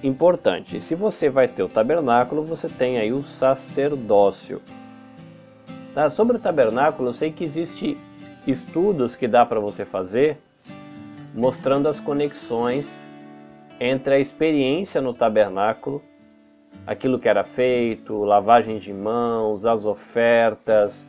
[0.00, 0.80] importante.
[0.80, 4.62] Se você vai ter o tabernáculo, você tem aí o sacerdócio.
[5.92, 6.08] Tá?
[6.10, 7.96] Sobre o tabernáculo, eu sei que existe
[8.46, 10.38] estudos que dá para você fazer
[11.34, 12.86] mostrando as conexões
[13.80, 16.00] entre a experiência no tabernáculo,
[16.86, 21.04] aquilo que era feito, lavagem de mãos, as ofertas,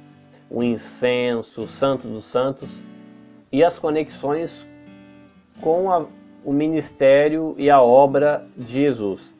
[0.49, 2.67] o incenso, o santo dos santos
[3.51, 4.67] e as conexões
[5.61, 6.07] com a,
[6.45, 9.33] o ministério e a obra de Jesus.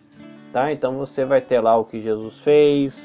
[0.52, 0.74] Tá?
[0.74, 3.00] Então você vai ter lá o que Jesus fez,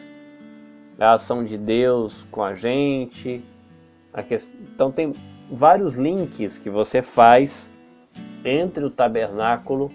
[0.98, 3.44] a ação de Deus com a gente.
[4.12, 4.22] A
[4.74, 5.12] então tem
[5.50, 7.68] vários links que você faz
[8.44, 9.90] entre o tabernáculo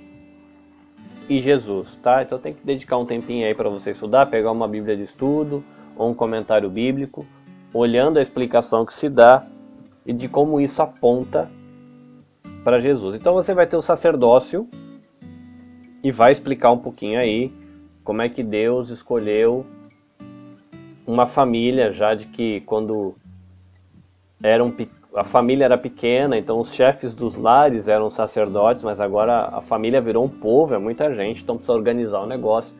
[1.27, 2.21] e Jesus, tá?
[2.21, 5.63] Então tem que dedicar um tempinho aí para você estudar, pegar uma Bíblia de estudo
[5.97, 7.25] ou um comentário bíblico,
[7.73, 9.47] olhando a explicação que se dá
[10.05, 11.49] e de como isso aponta
[12.65, 13.15] para Jesus.
[13.15, 14.67] Então você vai ter o sacerdócio
[16.03, 17.53] e vai explicar um pouquinho aí
[18.03, 19.63] como é que Deus escolheu
[21.05, 23.13] uma família, já de que quando
[24.41, 24.73] eram
[25.15, 30.01] a família era pequena, então os chefes dos lares eram sacerdotes, mas agora a família
[30.01, 32.75] virou um povo, é muita gente, então precisa organizar o negócio.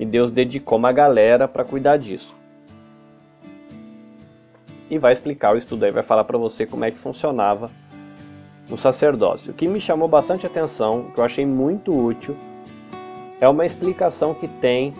[0.00, 2.34] E Deus dedicou uma galera para cuidar disso.
[4.90, 7.70] E vai explicar o estudo aí, vai falar para você como é que funcionava
[8.70, 9.52] o sacerdócio.
[9.52, 12.36] O que me chamou bastante atenção, que eu achei muito útil,
[13.40, 14.94] é uma explicação que tem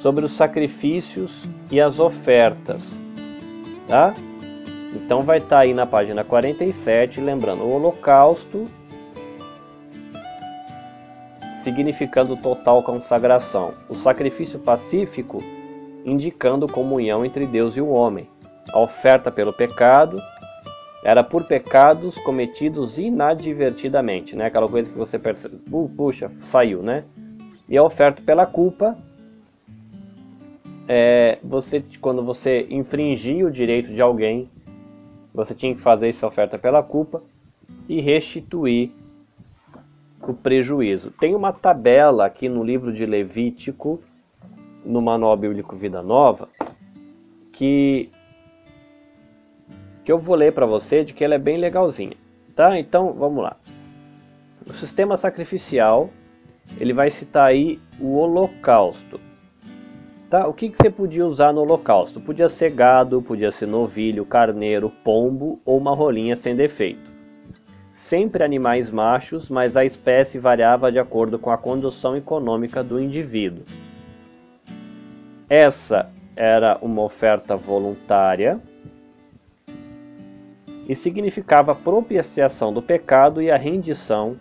[0.00, 2.84] sobre os sacrifícios e as ofertas,
[3.86, 4.12] tá?
[4.94, 8.66] Então vai estar tá aí na página 47, lembrando, o holocausto
[11.62, 13.72] significando total consagração.
[13.88, 15.42] O sacrifício pacífico
[16.04, 18.28] indicando comunhão entre Deus e o homem.
[18.72, 20.20] A oferta pelo pecado
[21.04, 24.46] era por pecados cometidos inadvertidamente, né?
[24.46, 27.04] Aquela coisa que você percebe, uh, puxa, saiu, né?
[27.68, 28.96] E a oferta pela culpa
[30.88, 34.48] é você quando você infringia o direito de alguém
[35.34, 37.22] você tinha que fazer essa oferta pela culpa
[37.88, 38.90] e restituir
[40.20, 41.10] o prejuízo.
[41.10, 44.00] Tem uma tabela aqui no livro de Levítico,
[44.84, 46.48] no Manual Bíblico Vida Nova,
[47.52, 48.10] que
[50.04, 52.16] que eu vou ler para você de que ela é bem legalzinha,
[52.54, 52.78] tá?
[52.78, 53.56] Então, vamos lá.
[54.68, 56.10] O sistema sacrificial,
[56.78, 59.20] ele vai citar aí o holocausto.
[60.30, 60.46] Tá?
[60.46, 62.20] O que, que você podia usar no holocausto?
[62.20, 67.10] Podia ser gado, podia ser novilho, carneiro, pombo ou uma rolinha sem defeito.
[67.92, 73.64] Sempre animais machos, mas a espécie variava de acordo com a condição econômica do indivíduo.
[75.50, 78.58] Essa era uma oferta voluntária
[80.92, 84.36] e significava a propiciação do pecado e a rendição,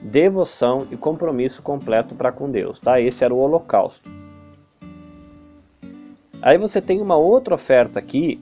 [0.00, 2.78] devoção e compromisso completo para com Deus.
[2.78, 3.00] Tá?
[3.00, 4.08] Esse era o holocausto.
[6.40, 8.40] Aí você tem uma outra oferta aqui,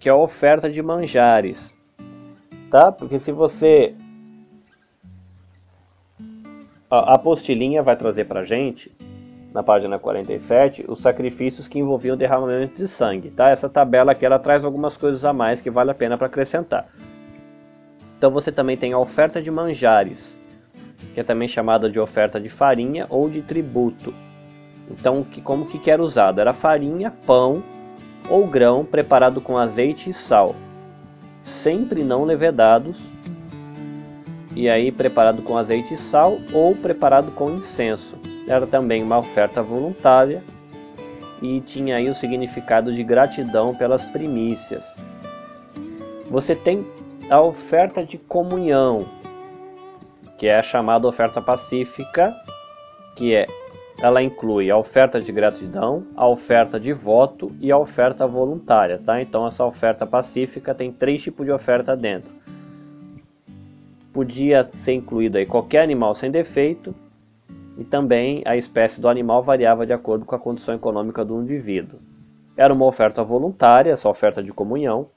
[0.00, 1.74] que é a oferta de manjares,
[2.70, 2.90] tá?
[2.90, 3.94] Porque se você
[6.90, 8.90] a apostilinha vai trazer para gente
[9.54, 13.50] na página 47 os sacrifícios que envolviam derramamento de sangue, tá?
[13.50, 16.88] Essa tabela aqui ela traz algumas coisas a mais que vale a pena para acrescentar.
[18.18, 20.36] Então você também tem a oferta de manjares,
[21.14, 24.12] que é também chamada de oferta de farinha ou de tributo.
[24.90, 26.40] Então, que, como que era usado?
[26.40, 27.62] Era farinha, pão
[28.28, 30.54] ou grão preparado com azeite e sal,
[31.42, 33.00] sempre não levedados,
[34.54, 38.33] e aí preparado com azeite e sal ou preparado com incenso.
[38.46, 40.42] Era também uma oferta voluntária
[41.40, 44.84] e tinha aí o significado de gratidão pelas primícias.
[46.30, 46.86] Você tem
[47.30, 49.06] a oferta de comunhão,
[50.38, 52.34] que é a chamada oferta pacífica,
[53.16, 53.46] que é
[54.02, 59.22] ela inclui a oferta de gratidão, a oferta de voto e a oferta voluntária, tá?
[59.22, 62.30] Então essa oferta pacífica tem três tipos de oferta dentro.
[64.12, 66.94] Podia ser incluído aí qualquer animal sem defeito
[67.76, 71.98] e também a espécie do animal variava de acordo com a condição econômica do indivíduo.
[72.56, 75.08] Era uma oferta voluntária, essa oferta de comunhão,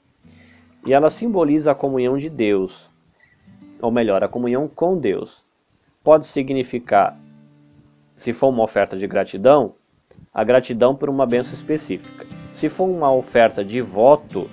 [0.84, 2.90] e ela simboliza a comunhão de Deus,
[3.80, 5.44] ou melhor, a comunhão com Deus.
[6.02, 7.16] Pode significar
[8.16, 9.74] se for uma oferta de gratidão,
[10.34, 12.26] a gratidão por uma benção específica.
[12.52, 14.50] Se for uma oferta de voto,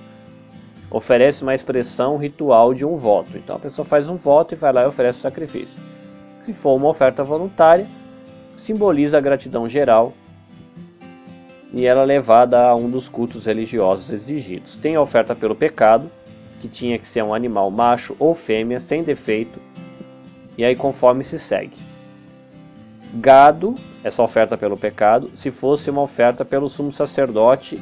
[0.91, 3.35] oferece uma expressão ritual de um voto.
[3.35, 5.94] Então a pessoa faz um voto e vai lá e oferece o sacrifício.
[6.45, 7.87] Se for uma oferta voluntária,
[8.55, 10.13] simboliza a gratidão geral
[11.73, 14.75] e ela é levada a um dos cultos religiosos exigidos.
[14.75, 16.09] Tem a oferta pelo pecado,
[16.61, 19.59] que tinha que ser um animal macho ou fêmea, sem defeito,
[20.57, 21.75] e aí conforme se segue.
[23.15, 27.81] Gado, essa oferta pelo pecado, se fosse uma oferta pelo sumo sacerdote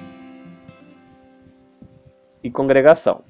[2.43, 3.22] e congregação.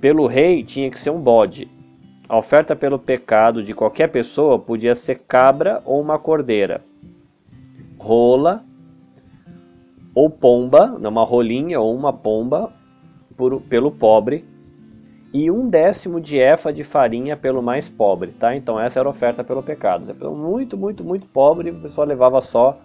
[0.00, 1.68] Pelo rei tinha que ser um bode.
[2.30, 6.80] A oferta pelo pecado de qualquer pessoa podia ser cabra ou uma cordeira.
[7.98, 8.62] Rola
[10.14, 12.72] ou pomba, uma rolinha ou uma pomba
[13.36, 14.44] por, pelo pobre
[15.34, 18.54] e um décimo de efa de farinha pelo mais pobre, tá?
[18.54, 20.14] Então essa era a oferta pelo pecado.
[20.32, 22.78] Muito, muito, muito pobre, o pessoal levava só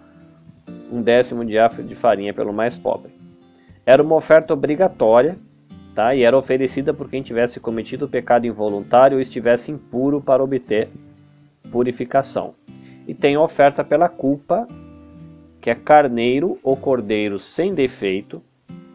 [0.90, 3.12] um décimo de efa de farinha pelo mais pobre.
[3.86, 5.38] Era uma oferta obrigatória,
[5.96, 6.14] tá?
[6.14, 10.90] E era oferecida por quem tivesse cometido pecado involuntário ou estivesse impuro para obter
[11.72, 12.54] purificação.
[13.08, 14.68] E tem oferta pela culpa,
[15.58, 18.42] que é carneiro ou cordeiro sem defeito,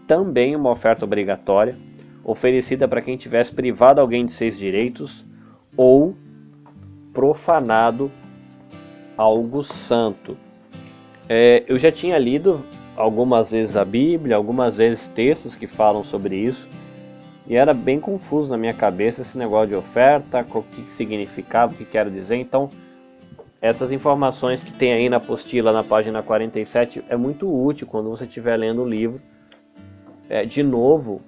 [0.06, 1.76] também uma oferta obrigatória
[2.24, 5.26] oferecida para quem tivesse privado alguém de seus direitos
[5.76, 6.16] ou
[7.12, 8.12] profanado
[9.18, 10.38] algo santo.
[11.28, 12.64] É, eu já tinha lido
[12.96, 16.70] algumas vezes a Bíblia, algumas vezes textos que falam sobre isso,
[17.52, 21.76] e era bem confuso na minha cabeça esse negócio de oferta, o que significava, o
[21.76, 22.38] que quero dizer.
[22.38, 22.70] Então,
[23.62, 28.24] essas informações que tem aí na apostila, na página 47, é muito útil quando você
[28.24, 29.22] estiver lendo o livro.
[30.30, 31.22] É, de novo,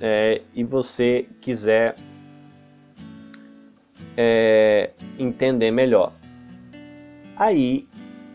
[0.00, 1.94] é, e você quiser
[4.16, 6.10] é, entender melhor.
[7.36, 7.86] Aí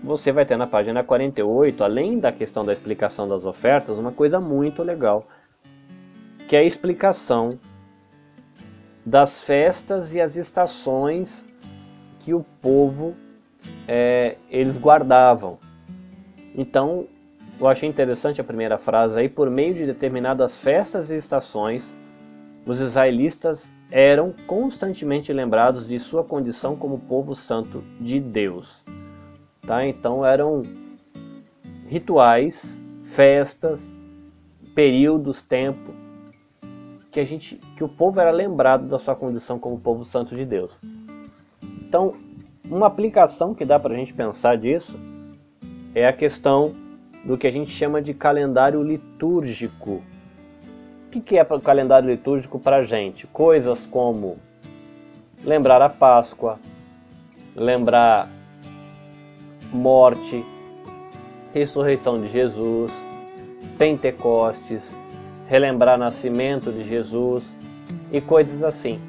[0.04, 4.40] você vai ter na página 48, além da questão da explicação das ofertas, uma coisa
[4.40, 5.28] muito legal,
[6.52, 7.58] que é a explicação
[9.06, 11.42] das festas e as estações
[12.20, 13.16] que o povo
[13.88, 15.58] é, eles guardavam.
[16.54, 17.08] Então
[17.58, 21.90] eu achei interessante a primeira frase aí, por meio de determinadas festas e estações,
[22.66, 28.84] os israelitas eram constantemente lembrados de sua condição como povo santo de Deus.
[29.66, 29.88] Tá?
[29.88, 30.64] Então eram
[31.88, 33.82] rituais, festas,
[34.76, 36.01] períodos, tempo
[37.12, 40.46] que a gente que o povo era lembrado da sua condição como povo santo de
[40.46, 40.72] Deus.
[41.62, 42.16] Então,
[42.66, 44.98] uma aplicação que dá para a gente pensar disso
[45.94, 46.74] é a questão
[47.26, 50.02] do que a gente chama de calendário litúrgico.
[51.14, 53.28] O que é o calendário litúrgico para a gente?
[53.28, 54.38] Coisas como
[55.44, 56.58] lembrar a Páscoa,
[57.54, 58.30] lembrar
[59.74, 60.46] morte,
[61.54, 62.92] ressurreição de Jesus,
[63.78, 65.01] Pentecostes,
[65.52, 67.44] relembrar nascimento de Jesus
[68.10, 69.02] e coisas assim.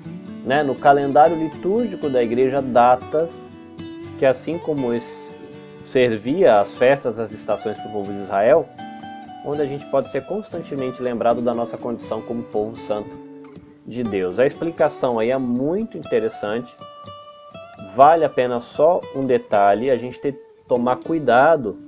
[0.45, 0.65] Né?
[0.65, 3.31] No calendário litúrgico da igreja, datas
[4.19, 4.89] que, assim como
[5.85, 8.69] servia as festas, as estações para o povo de Israel,
[9.47, 13.11] onde a gente pode ser constantemente lembrado da nossa condição como povo santo
[13.87, 14.41] de Deus.
[14.41, 16.75] A explicação aí é muito interessante,
[17.95, 20.37] vale a pena só um detalhe, a gente ter
[20.67, 21.79] tomar cuidado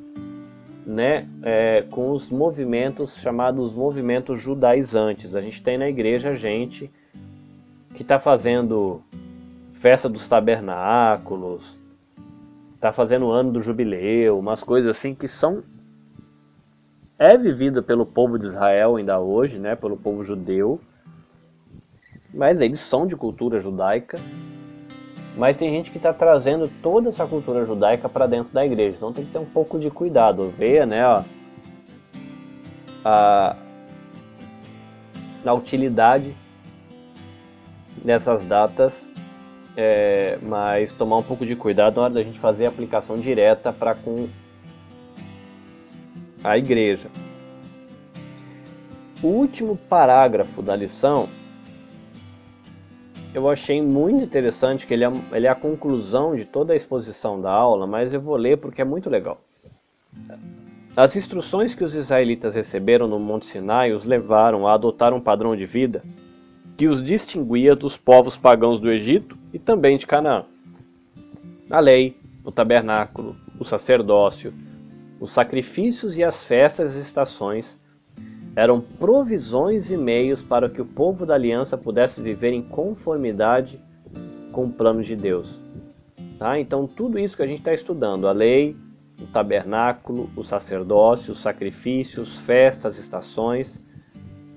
[0.87, 5.35] né, é, com os movimentos chamados movimentos judaizantes.
[5.35, 6.91] A gente tem na igreja gente
[7.95, 9.03] que está fazendo
[9.74, 11.78] festa dos tabernáculos,
[12.74, 15.62] está fazendo o ano do jubileu, umas coisas assim que são
[17.18, 20.80] é vivida pelo povo de Israel ainda hoje, né, pelo povo judeu.
[22.32, 24.18] Mas eles são de cultura judaica.
[25.37, 28.97] Mas tem gente que está trazendo toda essa cultura judaica para dentro da igreja.
[28.97, 30.53] Então tem que ter um pouco de cuidado.
[30.57, 31.22] Ver, né, ó,
[33.05, 33.57] a,
[35.45, 36.35] a utilidade
[38.05, 39.09] dessas datas
[39.76, 43.72] é, mas tomar um pouco de cuidado na hora da gente fazer a aplicação direta
[43.72, 44.28] para com
[46.43, 47.09] a igreja.
[49.22, 51.28] O último parágrafo da lição
[53.35, 57.41] eu achei muito interessante, que ele é, ele é a conclusão de toda a exposição
[57.41, 59.41] da aula, mas eu vou ler porque é muito legal.
[60.97, 65.57] As instruções que os israelitas receberam no Monte Sinai os levaram a adotar um padrão
[65.57, 66.03] de vida
[66.76, 70.45] que os distinguia dos povos pagãos do Egito e também de Canaã.
[71.68, 74.55] A lei, o tabernáculo, o sacerdócio,
[75.20, 77.76] os sacrifícios e as festas e estações
[78.57, 83.81] eram provisões e meios para que o povo da aliança pudesse viver em conformidade
[84.53, 85.61] com o plano de Deus.
[86.39, 86.59] Tá?
[86.59, 88.77] Então, tudo isso que a gente está estudando, a lei,
[89.21, 93.79] o tabernáculo, o sacerdócio, os sacrifícios, festas, estações,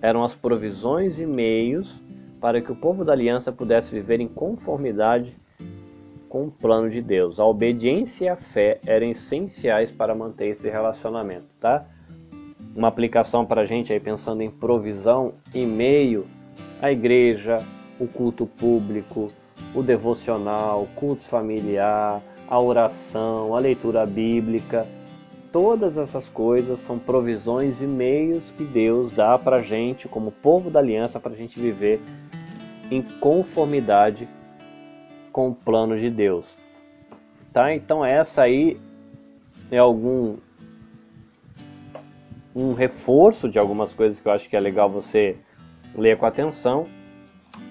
[0.01, 2.01] eram as provisões e meios
[2.39, 5.35] para que o povo da aliança pudesse viver em conformidade
[6.29, 7.39] com o plano de Deus.
[7.39, 11.85] A obediência e a fé eram essenciais para manter esse relacionamento, tá?
[12.77, 16.27] Uma aplicação para a gente aí pensando em provisão em meio
[16.79, 17.65] à igreja,
[17.99, 19.29] o culto público,
[19.73, 24.85] o devocional, culto familiar, a oração, a leitura bíblica.
[25.51, 30.69] Todas essas coisas são provisões e meios que Deus dá para a gente, como povo
[30.69, 31.99] da aliança, para a gente viver
[32.91, 34.29] em conformidade
[35.31, 36.45] com o plano de Deus.
[37.51, 37.73] Tá?
[37.73, 38.79] Então essa aí
[39.71, 40.37] é algum
[42.57, 45.37] um reforço de algumas coisas que eu acho que é legal você
[45.93, 46.87] ler com atenção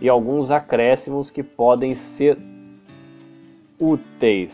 [0.00, 2.38] e alguns acréscimos que podem ser
[3.80, 4.52] úteis.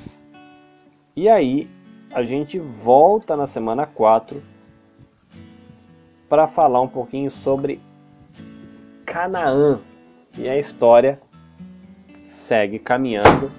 [1.14, 1.68] E aí,
[2.14, 4.42] a gente volta na semana 4
[6.30, 7.78] para falar um pouquinho sobre
[9.04, 9.80] Canaã.
[10.38, 11.20] E a história
[12.24, 13.50] segue caminhando.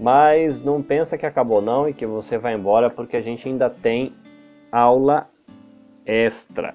[0.00, 3.68] Mas não pensa que acabou não e que você vai embora porque a gente ainda
[3.68, 4.14] tem
[4.70, 5.28] aula
[6.04, 6.74] extra.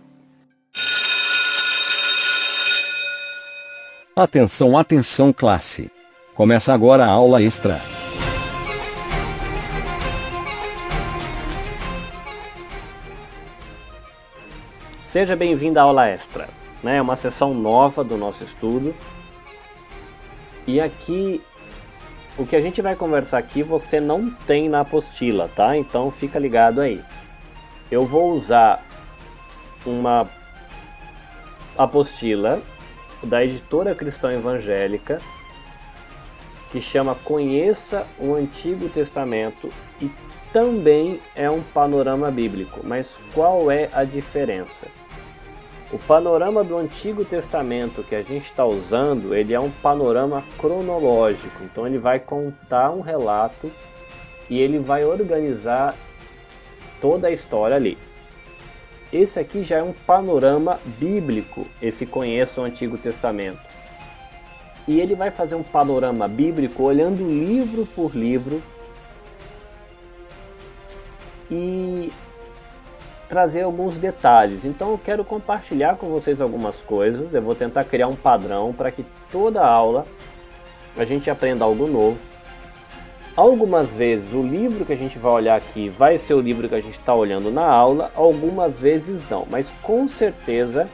[4.16, 5.92] Atenção, atenção, classe.
[6.34, 7.80] Começa agora a aula extra.
[15.12, 16.50] Seja bem-vindo à aula extra.
[16.82, 16.98] Né?
[16.98, 18.96] É uma sessão nova do nosso estudo.
[20.66, 21.42] E aqui,
[22.38, 25.78] o que a gente vai conversar aqui você não tem na apostila, tá?
[25.78, 27.02] Então fica ligado aí.
[27.94, 28.84] Eu vou usar
[29.86, 30.28] uma
[31.78, 32.60] apostila
[33.22, 35.20] da editora cristã evangélica
[36.72, 39.70] que chama Conheça o Antigo Testamento
[40.02, 40.10] e
[40.52, 42.80] também é um panorama bíblico.
[42.84, 44.88] Mas qual é a diferença?
[45.92, 51.64] O panorama do Antigo Testamento que a gente está usando, ele é um panorama cronológico.
[51.64, 53.72] Então ele vai contar um relato
[54.50, 55.94] e ele vai organizar
[57.04, 57.98] toda a história ali.
[59.12, 63.60] Esse aqui já é um panorama bíblico, esse conheça o Antigo Testamento.
[64.88, 68.64] E ele vai fazer um panorama bíblico olhando livro por livro
[71.52, 72.10] e
[73.28, 74.64] trazer alguns detalhes.
[74.64, 77.34] Então eu quero compartilhar com vocês algumas coisas.
[77.34, 80.06] Eu vou tentar criar um padrão para que toda aula
[80.98, 82.33] a gente aprenda algo novo
[83.36, 86.76] Algumas vezes o livro que a gente vai olhar aqui vai ser o livro que
[86.76, 90.88] a gente está olhando na aula, algumas vezes não, mas com certeza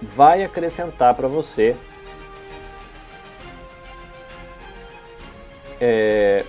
[0.00, 1.76] vai acrescentar para você
[5.78, 6.44] é,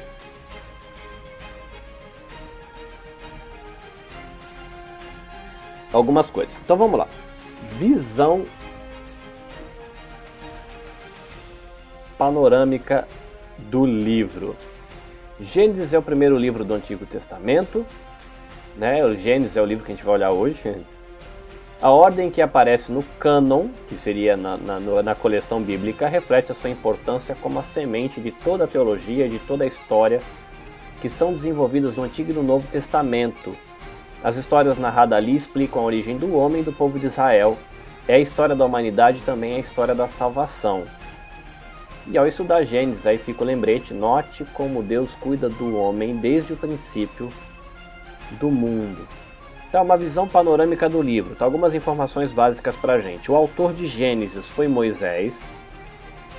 [5.92, 6.56] algumas coisas.
[6.64, 7.08] Então vamos lá.
[7.78, 8.46] Visão
[12.18, 13.06] panorâmica
[13.58, 14.56] do livro.
[15.40, 17.86] Gênesis é o primeiro livro do Antigo Testamento,
[18.78, 19.06] né?
[19.06, 20.76] O Gênesis é o livro que a gente vai olhar hoje.
[21.82, 26.56] A ordem que aparece no cânon, que seria na, na, na coleção bíblica, reflete a
[26.56, 30.22] sua importância como a semente de toda a teologia, de toda a história
[31.02, 33.54] que são desenvolvidas no Antigo e no Novo Testamento.
[34.24, 37.58] As histórias narradas ali explicam a origem do homem e do povo de Israel.
[38.08, 40.86] É a história da humanidade também é a história da salvação.
[42.06, 46.54] E ao estudar Gênesis, aí fica o lembrete: note como Deus cuida do homem desde
[46.54, 47.30] o princípio
[48.40, 49.08] do mundo.
[49.70, 51.34] Então, uma visão panorâmica do livro.
[51.36, 53.32] Tá, algumas informações básicas para a gente.
[53.32, 55.34] O autor de Gênesis foi Moisés.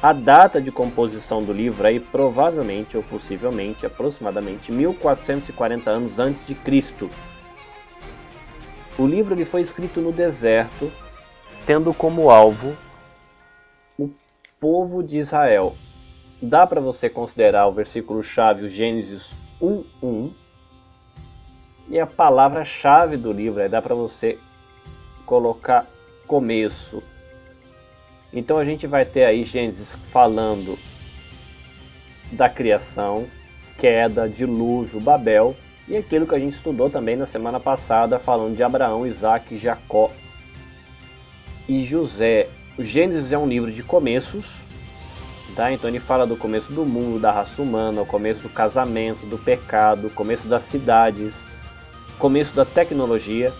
[0.00, 6.54] A data de composição do livro aí provavelmente ou possivelmente aproximadamente 1440 anos antes de
[6.54, 7.08] Cristo.
[8.98, 10.92] O livro ele foi escrito no deserto,
[11.66, 12.76] tendo como alvo
[14.64, 15.76] povo de Israel.
[16.40, 19.28] Dá para você considerar o versículo chave, o Gênesis
[19.60, 20.32] 1:1,
[21.90, 24.38] e a palavra-chave do livro, aí dá para você
[25.26, 25.86] colocar
[26.26, 27.02] começo.
[28.32, 30.78] Então a gente vai ter aí Gênesis falando
[32.32, 33.26] da criação,
[33.78, 35.54] queda, dilúvio, Babel
[35.86, 40.10] e aquilo que a gente estudou também na semana passada, falando de Abraão, Isaac, Jacó
[41.68, 42.48] e José.
[42.76, 44.46] O Gênesis é um livro de começos,
[45.54, 45.70] tá?
[45.70, 49.38] Então ele fala do começo do mundo, da raça humana, o começo do casamento, do
[49.38, 51.32] pecado, o começo das cidades,
[52.18, 53.52] começo da tecnologia,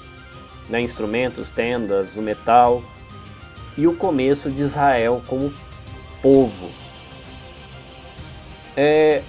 [0.69, 0.81] né?
[0.81, 2.83] instrumentos, tendas, o metal
[3.79, 5.55] e o começo de Israel como
[6.21, 6.71] povo.
[8.77, 9.23] É...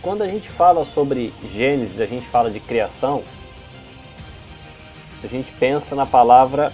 [0.00, 3.22] Quando a gente fala sobre Gênesis, a gente fala de criação,
[5.22, 6.72] a gente pensa na palavra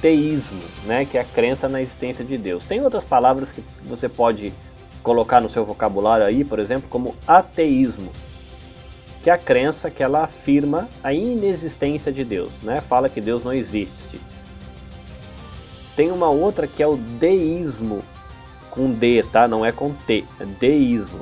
[0.00, 2.64] teísmo, né, que é a crença na existência de Deus.
[2.64, 4.52] Tem outras palavras que você pode
[5.02, 8.10] colocar no seu vocabulário aí, por exemplo, como ateísmo,
[9.22, 12.80] que é a crença que ela afirma a inexistência de Deus, né?
[12.82, 14.20] Fala que Deus não existe.
[15.94, 18.02] Tem uma outra que é o deísmo,
[18.70, 19.46] com D, tá?
[19.46, 21.20] Não é com T, é deísmo,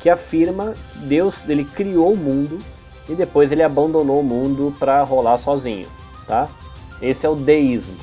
[0.00, 2.58] que afirma Deus, ele criou o mundo
[3.08, 5.88] e depois ele abandonou o mundo para rolar sozinho,
[6.26, 6.48] tá?
[7.00, 7.94] Esse é o deísmo.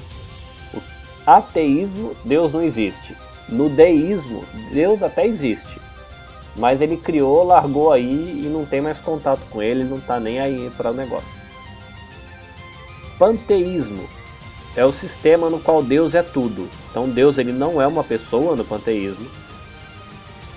[0.73, 0.81] O
[1.25, 3.15] ateísmo, Deus não existe.
[3.47, 5.79] No deísmo, Deus até existe.
[6.55, 10.39] Mas ele criou, largou aí e não tem mais contato com ele, não está nem
[10.39, 11.27] aí para o negócio.
[13.17, 14.07] Panteísmo
[14.75, 16.67] é o sistema no qual Deus é tudo.
[16.89, 19.27] Então Deus ele não é uma pessoa no panteísmo.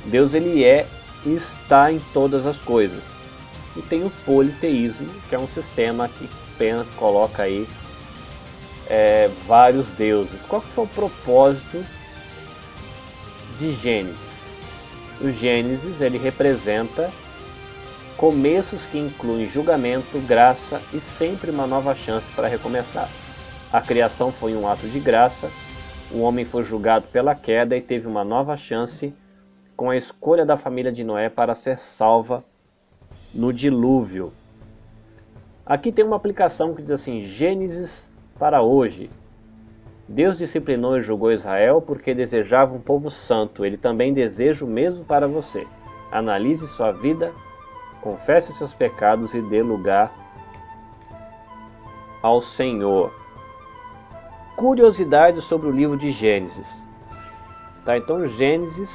[0.06, 0.86] Deus ele é
[1.24, 3.02] e está em todas as coisas.
[3.76, 7.66] E tem o politeísmo, que é um sistema que pensa, coloca aí
[8.88, 10.40] é, vários deuses.
[10.48, 11.84] Qual que foi o propósito
[13.58, 14.18] de Gênesis?
[15.20, 17.10] O Gênesis ele representa
[18.16, 23.08] começos que incluem julgamento, graça e sempre uma nova chance para recomeçar.
[23.72, 25.50] A criação foi um ato de graça,
[26.10, 29.12] o homem foi julgado pela queda e teve uma nova chance
[29.76, 32.44] com a escolha da família de Noé para ser salva
[33.32, 34.32] no dilúvio.
[35.66, 38.06] Aqui tem uma aplicação que diz assim: Gênesis
[38.38, 39.10] para hoje.
[40.08, 43.64] Deus disciplinou e julgou Israel porque desejava um povo santo.
[43.64, 45.66] Ele também deseja o mesmo para você.
[46.12, 47.32] Analise sua vida,
[48.02, 50.12] confesse seus pecados e dê lugar
[52.22, 53.12] ao Senhor.
[54.56, 56.82] Curiosidades sobre o livro de Gênesis.
[57.84, 58.90] Tá, então Gênesis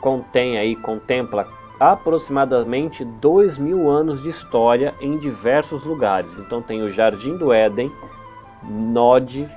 [0.00, 1.46] contém aí, contempla
[1.78, 6.30] aproximadamente dois mil anos de história em diversos lugares.
[6.38, 7.90] Então tem o Jardim do Éden,
[8.62, 9.48] Nod,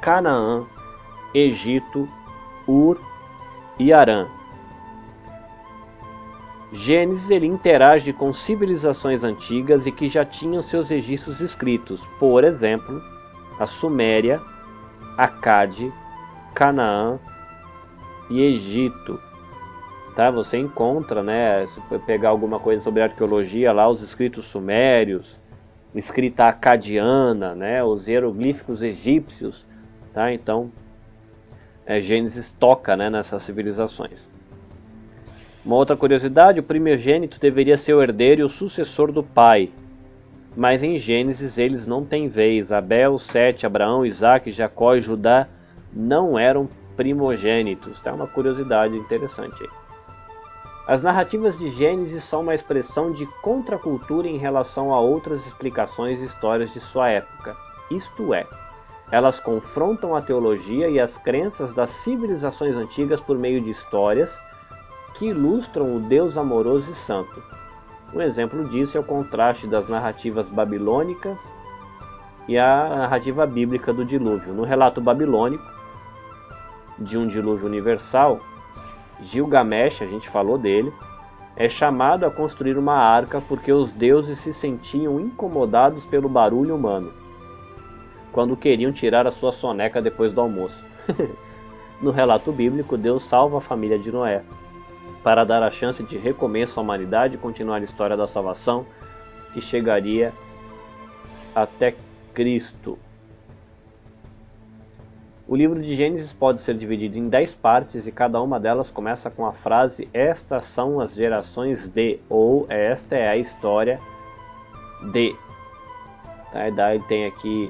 [0.00, 0.64] Canaã,
[1.34, 2.08] Egito,
[2.66, 3.00] Ur
[3.78, 4.26] e Arã.
[6.72, 13.02] Gênesis ele interage com civilizações antigas e que já tinham seus registros escritos, por exemplo,
[13.58, 14.40] a Suméria,
[15.16, 15.92] Acade,
[16.54, 17.18] Canaã
[18.28, 19.20] e Egito.
[20.14, 20.30] Tá?
[20.30, 25.39] Você encontra, né, se pegar alguma coisa sobre arqueologia lá, os escritos sumérios,
[25.94, 29.64] escrita acadiana, né, os hieroglíficos egípcios,
[30.12, 30.32] tá?
[30.32, 30.70] Então,
[31.84, 34.28] é, Gênesis toca, né, nessas civilizações.
[35.64, 39.70] Uma outra curiosidade, o primogênito deveria ser o herdeiro e o sucessor do pai,
[40.56, 42.72] mas em Gênesis eles não têm vez.
[42.72, 45.46] Abel, Sete, Abraão, Isaac, Jacó e Judá
[45.92, 48.00] não eram primogênitos.
[48.00, 49.79] Tá uma curiosidade interessante aí.
[50.90, 56.24] As narrativas de Gênesis são uma expressão de contracultura em relação a outras explicações e
[56.24, 57.56] histórias de sua época.
[57.88, 58.44] Isto é,
[59.12, 64.36] elas confrontam a teologia e as crenças das civilizações antigas por meio de histórias
[65.14, 67.40] que ilustram o Deus amoroso e santo.
[68.12, 71.38] Um exemplo disso é o contraste das narrativas babilônicas
[72.48, 74.52] e a narrativa bíblica do dilúvio.
[74.52, 75.64] No relato babilônico,
[76.98, 78.40] de um dilúvio universal,
[79.22, 80.92] Gilgamesh, a gente falou dele,
[81.56, 87.20] é chamado a construir uma arca porque os deuses se sentiam incomodados pelo barulho humano
[88.32, 90.82] quando queriam tirar a sua soneca depois do almoço.
[92.00, 94.42] no relato bíblico, Deus salva a família de Noé
[95.22, 98.86] para dar a chance de recomeço à humanidade e continuar a história da salvação
[99.52, 100.32] que chegaria
[101.54, 101.94] até
[102.32, 102.98] Cristo.
[105.50, 109.28] O livro de Gênesis pode ser dividido em dez partes e cada uma delas começa
[109.28, 113.98] com a frase Estas são as gerações de, ou Esta é a história
[115.10, 115.34] de.
[116.52, 116.70] Tá?
[116.70, 117.68] Daí tem aqui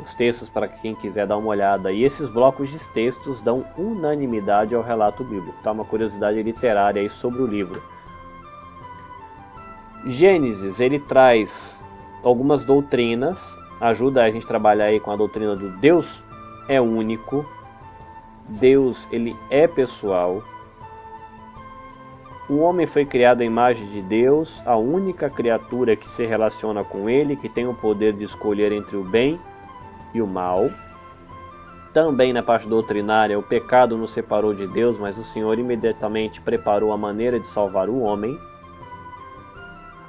[0.00, 1.92] os textos para quem quiser dar uma olhada.
[1.92, 5.62] E esses blocos de textos dão unanimidade ao relato bíblico.
[5.62, 5.70] Tá?
[5.70, 7.80] Uma curiosidade literária aí sobre o livro.
[10.04, 11.78] Gênesis, ele traz
[12.24, 13.40] algumas doutrinas,
[13.80, 16.24] ajuda a gente a trabalhar aí com a doutrina do Deus
[16.68, 17.44] é único,
[18.48, 20.42] Deus ele é pessoal.
[22.48, 27.08] O homem foi criado à imagem de Deus, a única criatura que se relaciona com
[27.08, 29.40] ele, que tem o poder de escolher entre o bem
[30.12, 30.68] e o mal.
[31.94, 36.92] Também na parte doutrinária, o pecado nos separou de Deus, mas o Senhor imediatamente preparou
[36.92, 38.38] a maneira de salvar o homem.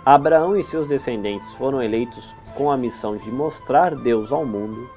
[0.05, 4.89] Abraão e seus descendentes foram eleitos com a missão de mostrar Deus ao mundo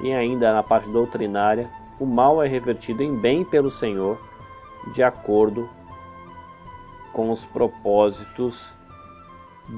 [0.00, 4.18] e ainda na parte doutrinária, o mal é revertido em bem pelo Senhor,
[4.94, 5.68] de acordo
[7.12, 8.74] com os propósitos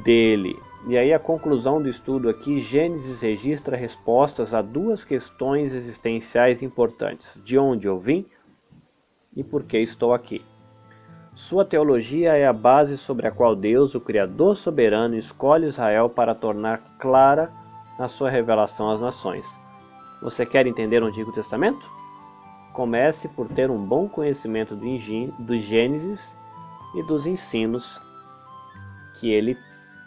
[0.02, 0.58] dele.
[0.86, 7.38] E aí a conclusão do estudo aqui, Gênesis registra respostas a duas questões existenciais importantes:
[7.42, 8.26] de onde eu vim
[9.34, 10.44] e por que estou aqui.
[11.34, 16.34] Sua teologia é a base sobre a qual Deus, o Criador soberano, escolhe Israel para
[16.34, 17.50] tornar clara
[17.98, 19.63] a sua revelação às nações.
[20.24, 21.86] Você quer entender o Antigo Testamento?
[22.72, 26.34] Comece por ter um bom conhecimento do Gênesis
[26.94, 28.00] e dos ensinos
[29.20, 29.54] que ele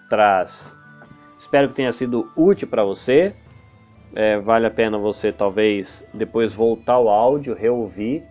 [0.10, 0.76] traz.
[1.38, 3.36] Espero que tenha sido útil para você.
[4.16, 8.24] É, vale a pena você talvez depois voltar ao áudio, reouvir,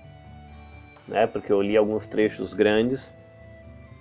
[1.07, 1.29] né?
[1.29, 3.15] Porque eu li alguns trechos grandes,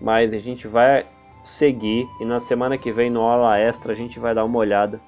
[0.02, 1.06] mas a gente vai
[1.44, 5.00] seguir e na semana que vem no aula extra a gente vai dar uma olhada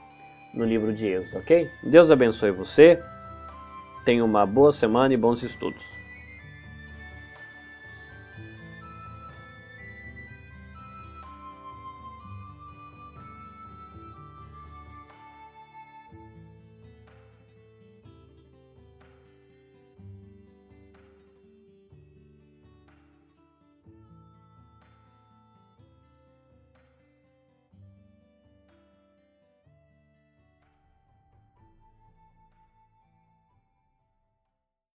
[0.53, 1.69] no livro de Êxodo, ok?
[1.83, 3.01] Deus abençoe você.
[4.05, 5.96] Tenha uma boa semana e bons estudos.